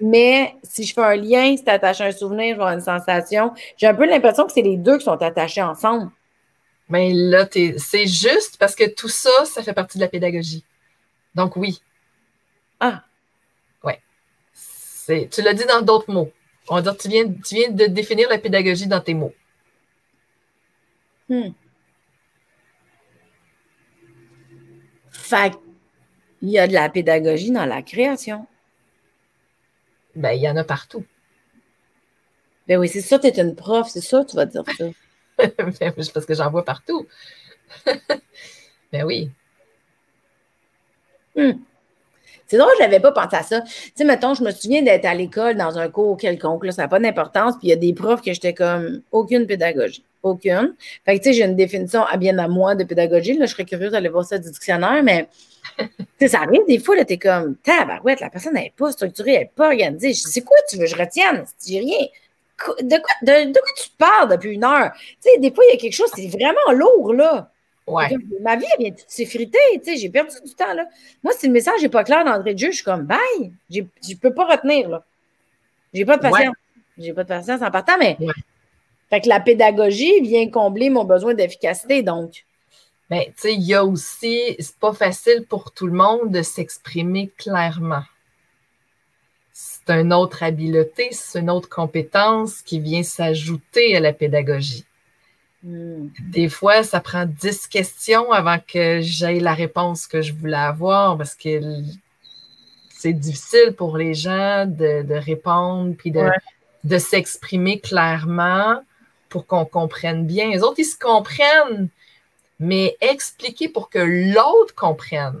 [0.00, 2.80] mais si je fais un lien, c'est attaché à un souvenir, je vais avoir une
[2.80, 3.54] sensation.
[3.76, 6.10] J'ai un peu l'impression que c'est les deux qui sont attachés ensemble.
[6.88, 10.64] Mais là, c'est juste parce que tout ça, ça fait partie de la pédagogie.
[11.34, 11.80] Donc oui.
[12.80, 13.04] Ah.
[13.84, 13.94] Oui.
[15.30, 16.30] Tu l'as dit dans d'autres mots.
[16.68, 19.32] On va dire, tu viens, tu viens de définir la pédagogie dans tes mots.
[21.28, 21.50] Hmm.
[25.10, 25.52] Fait
[26.40, 28.46] il y a de la pédagogie dans la création.
[30.14, 31.04] Ben, il y en a partout.
[32.68, 34.84] Ben oui, c'est ça, tu es une prof, c'est ça, tu vas dire ça.
[35.38, 37.06] ben, parce que j'en vois partout.
[38.92, 39.30] ben oui.
[41.34, 41.52] Hmm.
[42.46, 43.60] C'est drôle, je n'avais pas pensé à ça.
[43.60, 46.82] Tu sais, mettons, je me souviens d'être à l'école dans un cours quelconque, là, ça
[46.82, 50.02] n'a pas d'importance, puis il y a des profs que j'étais comme aucune pédagogie.
[50.22, 50.74] Aucune.
[51.04, 53.38] Fait que, tu sais, j'ai une définition à bien à moi de pédagogie.
[53.38, 55.28] Là, je serais curieuse d'aller voir ça du dictionnaire, mais
[56.26, 59.52] ça arrive des fois, là, t'es comme, tabarouette, la personne n'est pas structurée, elle n'est
[59.54, 60.12] pas organisée.
[60.12, 62.06] Je sais quoi tu veux, je retienne, je dis rien.
[62.80, 64.92] de quoi, de, quoi tu parles depuis une heure?
[65.22, 67.50] Tu sais, des fois, il y a quelque chose, c'est vraiment lourd, là.
[67.86, 68.08] Ouais.
[68.42, 70.86] Ma vie, elle vient de s'effriter, tu sais, j'ai perdu du temps, là.
[71.22, 73.80] Moi, si le message n'est pas clair d'entrée de jeu, je suis comme, bye, je
[73.80, 75.04] ne peux pas retenir, là.
[75.94, 76.54] J'ai pas de patience.
[76.98, 78.18] J'ai pas de patience en partant, mais.
[79.10, 82.44] Fait que la pédagogie vient combler mon besoin d'efficacité, donc.
[83.10, 86.30] Mais ben, tu sais, il y a aussi, c'est pas facile pour tout le monde
[86.30, 88.04] de s'exprimer clairement.
[89.52, 94.84] C'est une autre habileté, c'est une autre compétence qui vient s'ajouter à la pédagogie.
[95.62, 96.08] Hmm.
[96.20, 101.16] Des fois, ça prend dix questions avant que j'aie la réponse que je voulais avoir
[101.16, 101.60] parce que
[102.90, 106.28] c'est difficile pour les gens de, répondre puis de,
[106.84, 108.82] de s'exprimer clairement
[109.28, 110.50] pour qu'on comprenne bien.
[110.50, 111.88] Les autres, ils se comprennent,
[112.58, 115.38] mais expliquer pour que l'autre comprenne.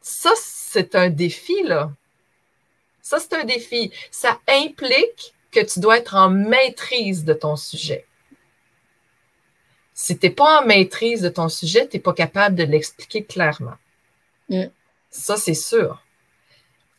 [0.00, 1.92] Ça, c'est un défi, là.
[3.02, 3.92] Ça, c'est un défi.
[4.10, 8.04] Ça implique que tu dois être en maîtrise de ton sujet.
[9.94, 13.24] Si tu n'es pas en maîtrise de ton sujet, tu n'es pas capable de l'expliquer
[13.24, 13.76] clairement.
[14.48, 14.64] Mm.
[15.10, 16.02] Ça, c'est sûr.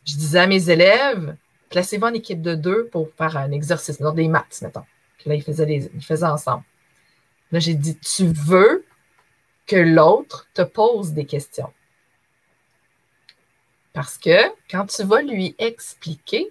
[0.04, 1.36] Je disais à mes élèves,
[1.68, 4.84] placez-vous en équipe de deux pour faire un exercice, dans des maths, mettons.
[5.26, 6.64] là, ils faisaient, ils faisaient ensemble.
[7.52, 8.84] Là, j'ai dit, tu veux
[9.66, 11.72] que l'autre te pose des questions.
[13.92, 14.38] Parce que
[14.70, 16.50] quand tu vas lui expliquer,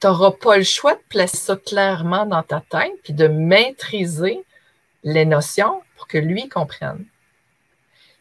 [0.00, 4.44] tu n'auras pas le choix de placer ça clairement dans ta tête puis de maîtriser
[5.02, 7.04] les notions pour que lui comprenne.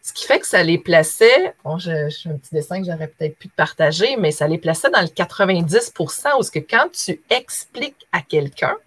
[0.01, 3.37] Ce qui fait que ça les plaçait, bon, j'ai un petit dessin que j'aurais peut-être
[3.37, 7.21] pu te partager, mais ça les plaçait dans le 90 où ce que quand tu
[7.29, 8.77] expliques à quelqu'un,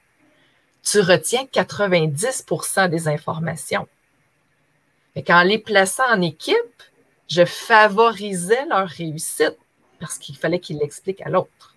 [0.82, 3.86] tu retiens 90% des informations.
[5.16, 6.56] Et qu'en les plaçant en équipe,
[7.28, 9.56] je favorisais leur réussite
[10.00, 11.76] parce qu'il fallait qu'ils l'expliquent à l'autre.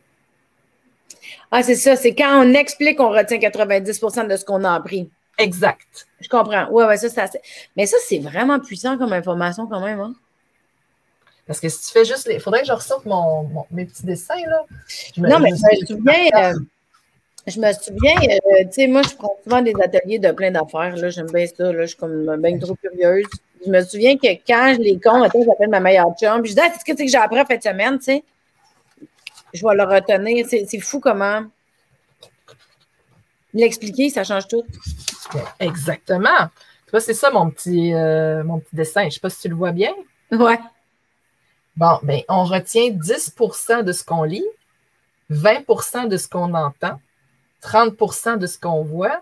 [1.52, 1.96] Ah, c'est ça.
[1.96, 5.10] C'est quand on explique, on retient 90% de ce qu'on a appris.
[5.38, 6.08] Exact.
[6.22, 6.68] Je comprends.
[6.72, 7.28] Oui, oui, ça, ça.
[7.76, 10.00] Mais ça, c'est vraiment puissant comme information quand même.
[10.00, 10.14] Hein?
[11.48, 12.36] Parce que si tu fais juste les.
[12.36, 14.64] Il faudrait que je ressorte mon, mes petits dessins, là.
[15.18, 16.30] non, mais je me souviens.
[16.36, 16.54] Euh,
[17.48, 20.96] je me souviens, euh, tu sais, moi, je prends souvent des ateliers de plein d'affaires.
[20.96, 21.72] Là, j'aime bien ça.
[21.72, 23.26] Là, je suis comme bien trop curieuse.
[23.66, 26.42] Je me souviens que quand je les compte, j'appelle ma meilleure chum.
[26.42, 28.24] Puis je dis, ah, ce que j'ai appris en fin de semaine, tu sais?
[29.54, 30.46] Je vais le retenir.
[30.48, 31.44] C'est fou comment
[33.54, 34.64] l'expliquer, ça change tout.
[35.60, 36.50] Exactement.
[36.86, 39.02] Tu vois, c'est ça mon petit, euh, mon petit dessin.
[39.02, 39.94] Je ne sais pas si tu le vois bien.
[40.32, 40.60] Ouais.
[41.76, 44.46] Bon, bien, on retient 10% de ce qu'on lit,
[45.32, 47.00] 20% de ce qu'on entend,
[47.64, 49.22] 30% de ce qu'on voit,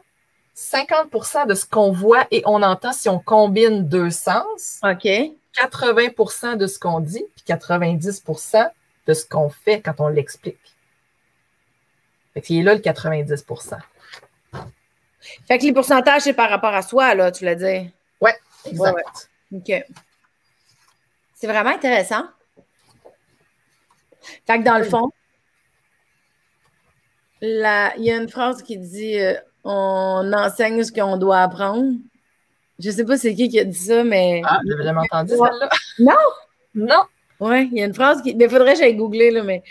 [0.56, 4.80] 50% de ce qu'on voit et on entend si on combine deux sens.
[4.84, 5.08] OK.
[5.56, 8.70] 80% de ce qu'on dit, puis 90%
[9.08, 10.58] de ce qu'on fait quand on l'explique.
[12.34, 13.78] Fait qu'il est là le 90%
[15.48, 17.92] fait que les pourcentages, c'est par rapport à soi, là, tu l'as dit.
[18.20, 18.32] Oui,
[18.66, 19.30] exact.
[19.54, 19.72] OK.
[21.36, 22.24] C'est vraiment intéressant.
[24.46, 25.12] Fait que dans le fond,
[27.42, 29.34] il y a une phrase qui dit euh,
[29.64, 31.94] on enseigne ce qu'on doit apprendre.
[32.80, 34.42] Je ne sais pas c'est qui qui a dit ça, mais.
[34.46, 35.70] Ah, j'avais jamais entendu celle-là?
[36.00, 36.14] Non?
[36.74, 37.04] Non.
[37.40, 38.36] Oui, il y a une phrase qui.
[38.36, 39.64] Mais faudrait que j'aille googler, là, mais.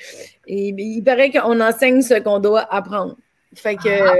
[0.47, 3.17] Il, paraît qu'on enseigne ce qu'on doit apprendre.
[3.55, 4.09] Fait que.
[4.09, 4.17] Ah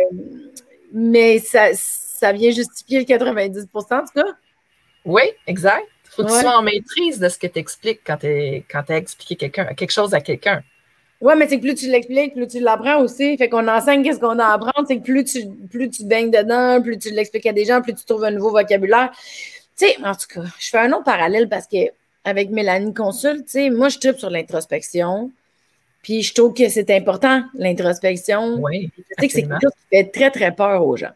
[0.93, 4.25] mais ça, ça vient justifier le 90% en tout cas.
[5.05, 5.87] Oui, exact.
[6.05, 8.97] Il faut que tu sois en maîtrise de ce que tu expliques quand tu as
[8.97, 10.63] expliqué quelque chose à quelqu'un.
[11.21, 13.37] Oui, mais c'est que plus tu l'expliques, plus tu l'apprends aussi.
[13.37, 14.87] Fait qu'on enseigne qu'est-ce qu'on a à apprendre.
[14.89, 17.95] C'est que plus tu, plus tu baignes dedans, plus tu l'expliques à des gens, plus
[17.95, 19.11] tu trouves un nouveau vocabulaire.
[19.77, 21.91] Tu sais, en tout cas, je fais un autre parallèle parce que
[22.25, 25.31] avec Mélanie Consul, tu sais, moi, je tripe sur l'introspection.
[26.03, 28.59] Puis je trouve que c'est important, l'introspection.
[28.63, 28.91] Oui.
[28.97, 31.13] Je sais que c'est quelque chose qui fait très, très peur aux gens.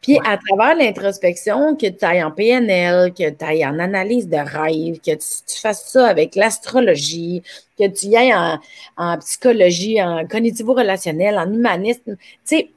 [0.00, 4.36] Puis à travers l'introspection, que tu ailles en PNL, que tu ailles en analyse de
[4.36, 7.42] rêve, que tu, fasses ça avec l'astrologie,
[7.78, 8.58] que tu y ailles
[8.96, 12.70] en, psychologie, en cognitivo-relationnel, en humanisme, tu sais,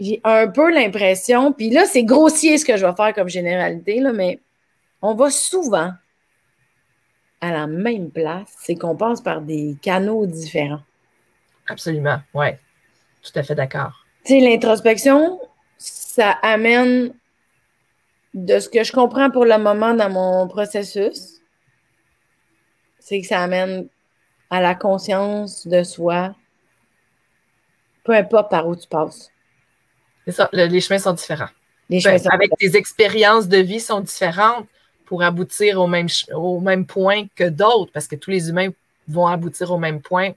[0.00, 3.98] j'ai un peu l'impression, puis là, c'est grossier ce que je vais faire comme généralité,
[4.00, 4.38] là, mais
[5.00, 5.92] on va souvent
[7.40, 10.82] à la même place, c'est qu'on passe par des canaux différents.
[11.68, 12.48] Absolument, oui.
[13.22, 14.04] Tout à fait d'accord.
[14.24, 15.40] Tu sais, l'introspection,
[16.18, 17.14] ça amène
[18.34, 21.40] de ce que je comprends pour le moment dans mon processus,
[22.98, 23.86] c'est que ça amène
[24.50, 26.34] à la conscience de soi,
[28.02, 29.30] peu importe par où tu passes.
[30.24, 31.50] C'est ça, les chemins sont différents.
[31.88, 34.66] Les chemins ben, avec tes expériences de vie sont différentes
[35.06, 38.70] pour aboutir au même, au même point que d'autres, parce que tous les humains
[39.06, 40.32] vont aboutir au même point.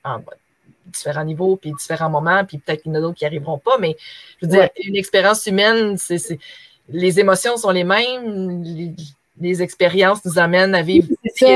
[0.86, 3.58] Différents niveaux, puis différents moments, puis peut-être qu'il y en a d'autres qui n'y arriveront
[3.58, 3.96] pas, mais
[4.42, 6.40] je veux dire, une expérience humaine, c'est,
[6.90, 8.64] les émotions sont les mêmes,
[9.40, 11.08] les, expériences nous amènent à vivre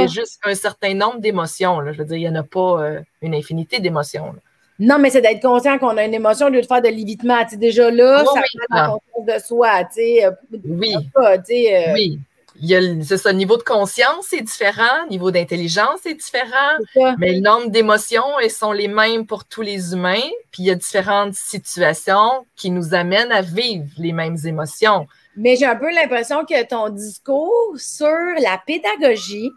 [0.07, 1.81] juste un certain nombre d'émotions.
[1.91, 4.33] Je veux dire, il n'y en a pas euh, une infinité d'émotions.
[4.79, 7.45] Non, mais c'est d'être conscient qu'on a une émotion au lieu de faire de l'évitement.
[7.53, 9.81] déjà là, ça oui, la conscience de soi.
[9.97, 10.31] Euh,
[10.65, 10.95] oui.
[11.17, 12.19] Euh, oui
[12.61, 16.77] c'est ça, niveau de conscience est différent, niveau d'intelligence est différent,
[17.17, 20.71] mais le nombre d'émotions elles sont les mêmes pour tous les humains, puis il y
[20.71, 25.07] a différentes situations qui nous amènent à vivre les mêmes émotions.
[25.37, 28.07] Mais j'ai un peu l'impression que ton discours sur
[28.41, 29.51] la pédagogie,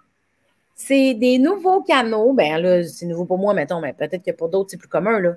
[0.74, 2.32] c'est des nouveaux canaux.
[2.32, 5.20] Ben là, c'est nouveau pour moi, mettons, mais peut-être que pour d'autres, c'est plus commun,
[5.20, 5.34] là.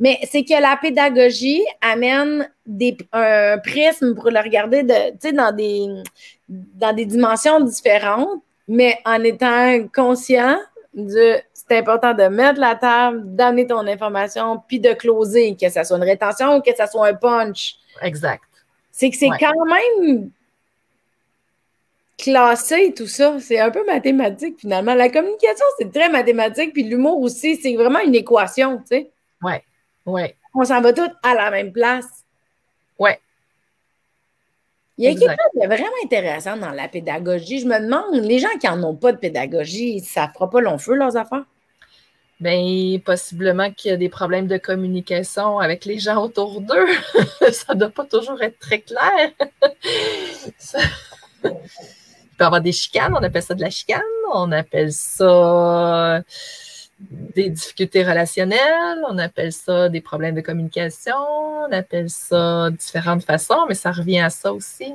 [0.00, 5.86] Mais c'est que la pédagogie amène des, un prisme pour le regarder de, dans, des,
[6.48, 10.58] dans des dimensions différentes, mais en étant conscient
[10.94, 15.84] de c'est important de mettre la table, d'amener ton information, puis de closer, que ça
[15.84, 17.74] soit une rétention ou que ça soit un punch.
[18.02, 18.42] Exact.
[18.90, 20.30] C'est que c'est quand même
[22.16, 23.38] classé tout ça.
[23.38, 24.94] C'est un peu mathématique finalement.
[24.94, 29.10] La communication, c'est très mathématique, puis l'humour aussi, c'est vraiment une équation, tu sais.
[29.42, 29.62] Ouais.
[30.08, 30.36] Ouais.
[30.54, 32.24] On s'en va tous à la même place.
[32.98, 33.20] Ouais.
[34.96, 37.60] Il y a quelque chose de vraiment intéressant dans la pédagogie.
[37.60, 40.60] Je me demande, les gens qui n'en ont pas de pédagogie, ça ne fera pas
[40.60, 41.44] long feu, leurs affaires?
[42.40, 46.86] Bien, possiblement qu'il y a des problèmes de communication avec les gens autour d'eux.
[47.52, 49.30] ça ne doit pas toujours être très clair.
[51.44, 51.54] Il peut
[52.40, 54.00] y avoir des chicanes, on appelle ça de la chicane,
[54.32, 56.22] on appelle ça
[57.00, 63.66] des difficultés relationnelles, on appelle ça des problèmes de communication, on appelle ça différentes façons,
[63.68, 64.92] mais ça revient à ça aussi.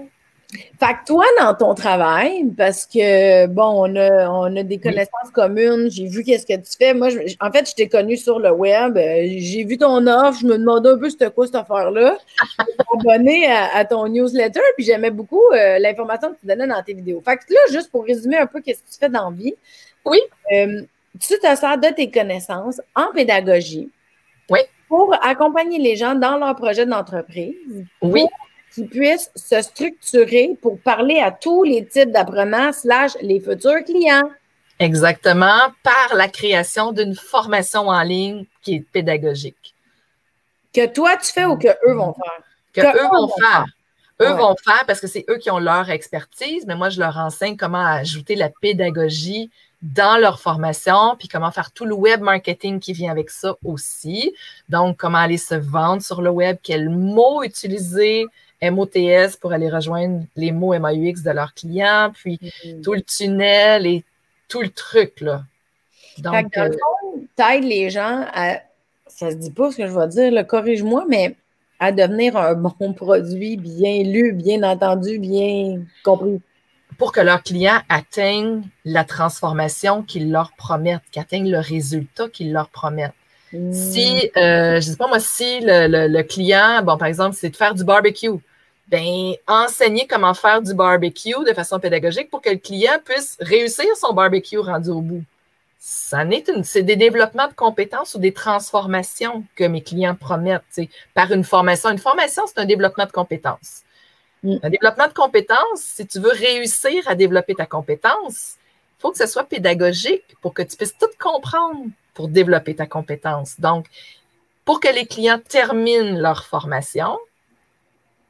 [0.80, 5.32] Fait que toi, dans ton travail, parce que, bon, on a, on a des connaissances
[5.34, 6.94] communes, j'ai vu qu'est-ce que tu fais.
[6.94, 10.46] Moi, en fait, je t'ai connu sur le web, euh, j'ai vu ton offre, je
[10.46, 12.18] me demandais un peu c'était quoi cette affaire-là.
[12.40, 16.84] Je suis abonné à, ton newsletter, puis j'aimais beaucoup euh, l'information que tu donnais dans
[16.84, 17.22] tes vidéos.
[17.26, 19.56] Fait que là, juste pour résumer un peu qu'est-ce que tu fais dans la vie.
[20.06, 20.20] Oui.
[20.54, 20.84] Euh,
[21.20, 23.90] tu te sers de tes connaissances en pédagogie
[24.50, 24.60] oui.
[24.88, 27.86] pour accompagner les gens dans leur projet d'entreprise.
[28.02, 28.26] Oui.
[28.74, 34.30] Qu'ils puissent se structurer pour parler à tous les types d'apprenants slash les futurs clients.
[34.80, 39.76] Exactement, par la création d'une formation en ligne qui est pédagogique.
[40.74, 42.44] Que toi, tu fais ou que eux vont faire?
[42.74, 43.66] Que, eux, vont, faire.
[44.22, 47.18] Eux vont faire parce que c'est eux qui ont leur expertise, mais moi, je leur
[47.18, 49.52] enseigne comment ajouter la pédagogie
[49.84, 54.34] dans leur formation, puis comment faire tout le web marketing qui vient avec ça aussi.
[54.70, 58.26] Donc, comment aller se vendre sur le web, quels mots utiliser,
[58.62, 62.82] MOTS pour aller rejoindre les mots MAUX de leurs clients, puis mm-hmm.
[62.82, 64.06] tout le tunnel et
[64.48, 65.44] tout le truc, là.
[66.20, 66.70] Donc, euh,
[67.36, 68.60] t'aides les gens à,
[69.08, 71.36] ça se dit pas ce que je vais dire, corrige-moi, mais
[71.80, 76.40] à devenir un bon produit bien lu, bien entendu, bien compris
[76.98, 82.54] pour que leurs clients atteignent la transformation qu'ils leur promettent, qu'ils atteignent le résultat qu'ils
[82.54, 83.14] leur promettent.
[83.72, 84.40] Si, mmh.
[84.40, 87.76] euh, je ne sais pas moi, si le, client, bon, par exemple, c'est de faire
[87.76, 88.40] du barbecue,
[88.88, 93.86] ben, enseigner comment faire du barbecue de façon pédagogique pour que le client puisse réussir
[93.96, 95.24] son barbecue rendu au bout.
[95.80, 100.80] Ça n'est c'est des développements de compétences ou des transformations que mes clients promettent
[101.14, 101.90] par une formation.
[101.90, 103.82] Une formation, c'est un développement de compétences.
[104.44, 104.58] Mm.
[104.62, 108.56] Un développement de compétences, si tu veux réussir à développer ta compétence,
[108.98, 112.86] il faut que ce soit pédagogique pour que tu puisses tout comprendre pour développer ta
[112.86, 113.60] compétence.
[113.60, 113.88] Donc,
[114.66, 117.18] pour que les clients terminent leur formation,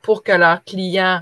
[0.01, 1.21] pour que leurs clients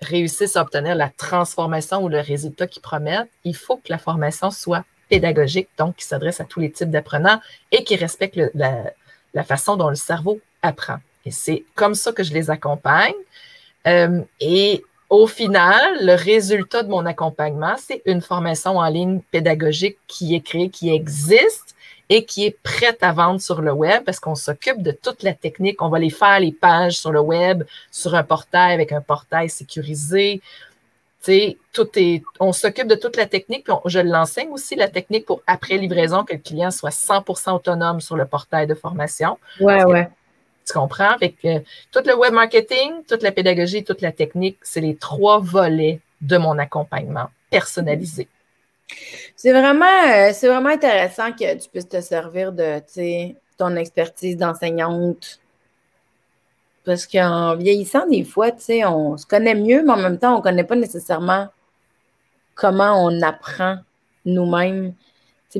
[0.00, 4.50] réussissent à obtenir la transformation ou le résultat qu'ils promettent, il faut que la formation
[4.50, 7.40] soit pédagogique, donc qui s'adresse à tous les types d'apprenants
[7.72, 8.92] et qui respecte la,
[9.34, 10.98] la façon dont le cerveau apprend.
[11.24, 13.14] Et c'est comme ça que je les accompagne.
[13.86, 19.98] Euh, et au final, le résultat de mon accompagnement, c'est une formation en ligne pédagogique
[20.08, 21.76] qui est créée, qui existe
[22.08, 25.32] et qui est prête à vendre sur le web parce qu'on s'occupe de toute la
[25.32, 25.80] technique.
[25.82, 29.48] On va les faire, les pages sur le web, sur un portail avec un portail
[29.48, 30.40] sécurisé.
[31.20, 35.26] sais, tout est, on s'occupe de toute la technique, puis je l'enseigne aussi, la technique
[35.26, 39.38] pour après livraison, que le client soit 100% autonome sur le portail de formation.
[39.60, 40.08] Ouais, ouais.
[40.66, 41.10] Tu comprends?
[41.10, 41.36] Avec
[41.92, 46.36] tout le web marketing, toute la pédagogie, toute la technique, c'est les trois volets de
[46.38, 48.28] mon accompagnement personnalisé.
[49.36, 52.80] C'est vraiment, euh, c'est vraiment intéressant que tu puisses te servir de
[53.56, 55.40] ton expertise d'enseignante.
[56.84, 58.50] Parce qu'en vieillissant, des fois,
[58.86, 61.48] on se connaît mieux, mais en même temps, on ne connaît pas nécessairement
[62.54, 63.78] comment on apprend
[64.24, 64.94] nous-mêmes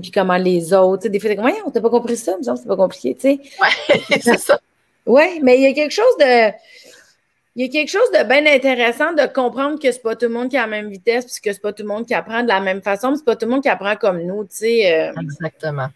[0.00, 1.08] puis comment les autres.
[1.08, 3.40] Des fois, ouais, on t'a pas compris ça, mais c'est pas compliqué, tu sais.
[3.60, 4.60] Ouais, c'est ça.
[5.06, 6.52] Oui, mais il y a quelque chose de.
[7.54, 10.32] Il y a quelque chose de bien intéressant de comprendre que c'est pas tout le
[10.32, 12.42] monde qui a la même vitesse, puis que c'est pas tout le monde qui apprend
[12.42, 14.92] de la même façon, c'est pas tout le monde qui apprend comme nous, tu sais.
[14.92, 15.12] Euh.
[15.22, 15.88] Exactement.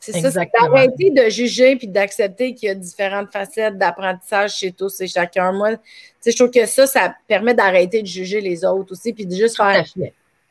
[0.00, 4.72] C'est ça, c'est d'arrêter de juger puis d'accepter qu'il y a différentes facettes d'apprentissage chez
[4.72, 5.52] tous et chacun.
[5.52, 5.82] Moi, tu
[6.20, 9.34] sais, je trouve que ça, ça permet d'arrêter de juger les autres aussi, puis de
[9.34, 9.84] juste faire.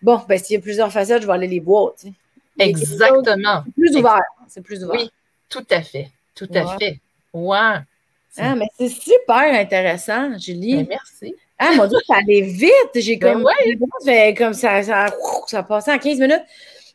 [0.01, 2.13] Bon, ben s'il y a plusieurs facettes, je vais aller les voir, tu sais.
[2.59, 3.63] Exactement.
[3.65, 4.21] C'est plus ouvert.
[4.47, 4.99] C'est plus ouvert.
[5.01, 5.11] Oui,
[5.49, 6.11] tout à fait.
[6.35, 6.99] Tout à fait.
[7.45, 7.79] Ouais.
[8.39, 10.75] Ah, mais c'est super intéressant, Julie.
[10.75, 11.35] Ben, merci.
[11.57, 12.71] Ah, mon Dieu, ça allait vite.
[12.95, 14.33] J'ai ben comme, ouais.
[14.38, 15.07] comme ça, ça,
[15.47, 16.43] ça passait en 15 minutes.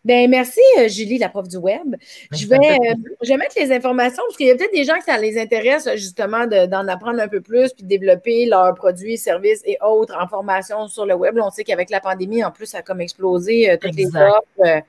[0.04, 1.90] Ben merci, euh, Julie, la prof du web.
[1.90, 1.98] Ben,
[2.32, 4.98] je vais, euh, je vais mettre les informations parce qu'il y a peut-être des gens
[4.98, 9.16] que ça les intéresse justement d'en apprendre un peu plus puis de développer leurs produits,
[9.16, 11.38] services et autres en formation sur le web.
[11.40, 14.42] on sait qu'avec la pandémie, en plus, ça a comme explosé euh, toutes les offres.
[14.58, 14.82] ouais.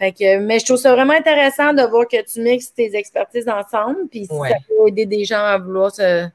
[0.00, 3.48] Fait que, mais je trouve ça vraiment intéressant de voir que tu mixes tes expertises
[3.50, 4.08] ensemble.
[4.10, 6.26] Puis si ça peut aider des gens à vouloir se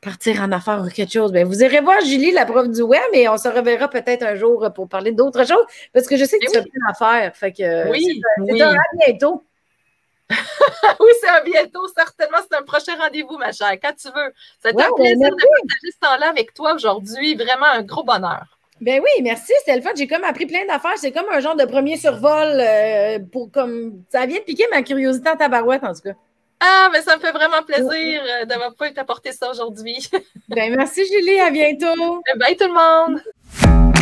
[0.00, 3.02] partir en affaires ou quelque chose, bien, vous irez voir Julie, la prof du web,
[3.12, 5.66] et on se reverra peut-être un jour pour parler d'autres choses.
[5.92, 7.36] Parce que je sais que tu as plein d'affaires.
[7.36, 8.74] Fait que oui, c'est un,
[9.06, 9.44] bientôt.
[10.30, 12.38] oui, c'est un bientôt, certainement.
[12.50, 14.32] C'est un prochain rendez-vous, ma chère, quand tu veux.
[14.62, 17.34] C'est un ben, plaisir de partager ce temps-là avec toi aujourd'hui.
[17.34, 18.53] Vraiment un gros bonheur.
[18.80, 19.90] Ben oui, merci, c'était le fun.
[19.96, 20.96] J'ai comme appris plein d'affaires.
[20.96, 24.02] C'est comme un genre de premier survol euh, pour comme.
[24.10, 26.14] Ça vient de piquer ma curiosité en tabarouette, en tout cas.
[26.60, 30.08] Ah, mais ça me fait vraiment plaisir euh, d'avoir pu t'apporter ça aujourd'hui.
[30.48, 31.40] ben merci, Julie.
[31.40, 32.22] À bientôt.
[32.36, 33.93] Bye tout le monde.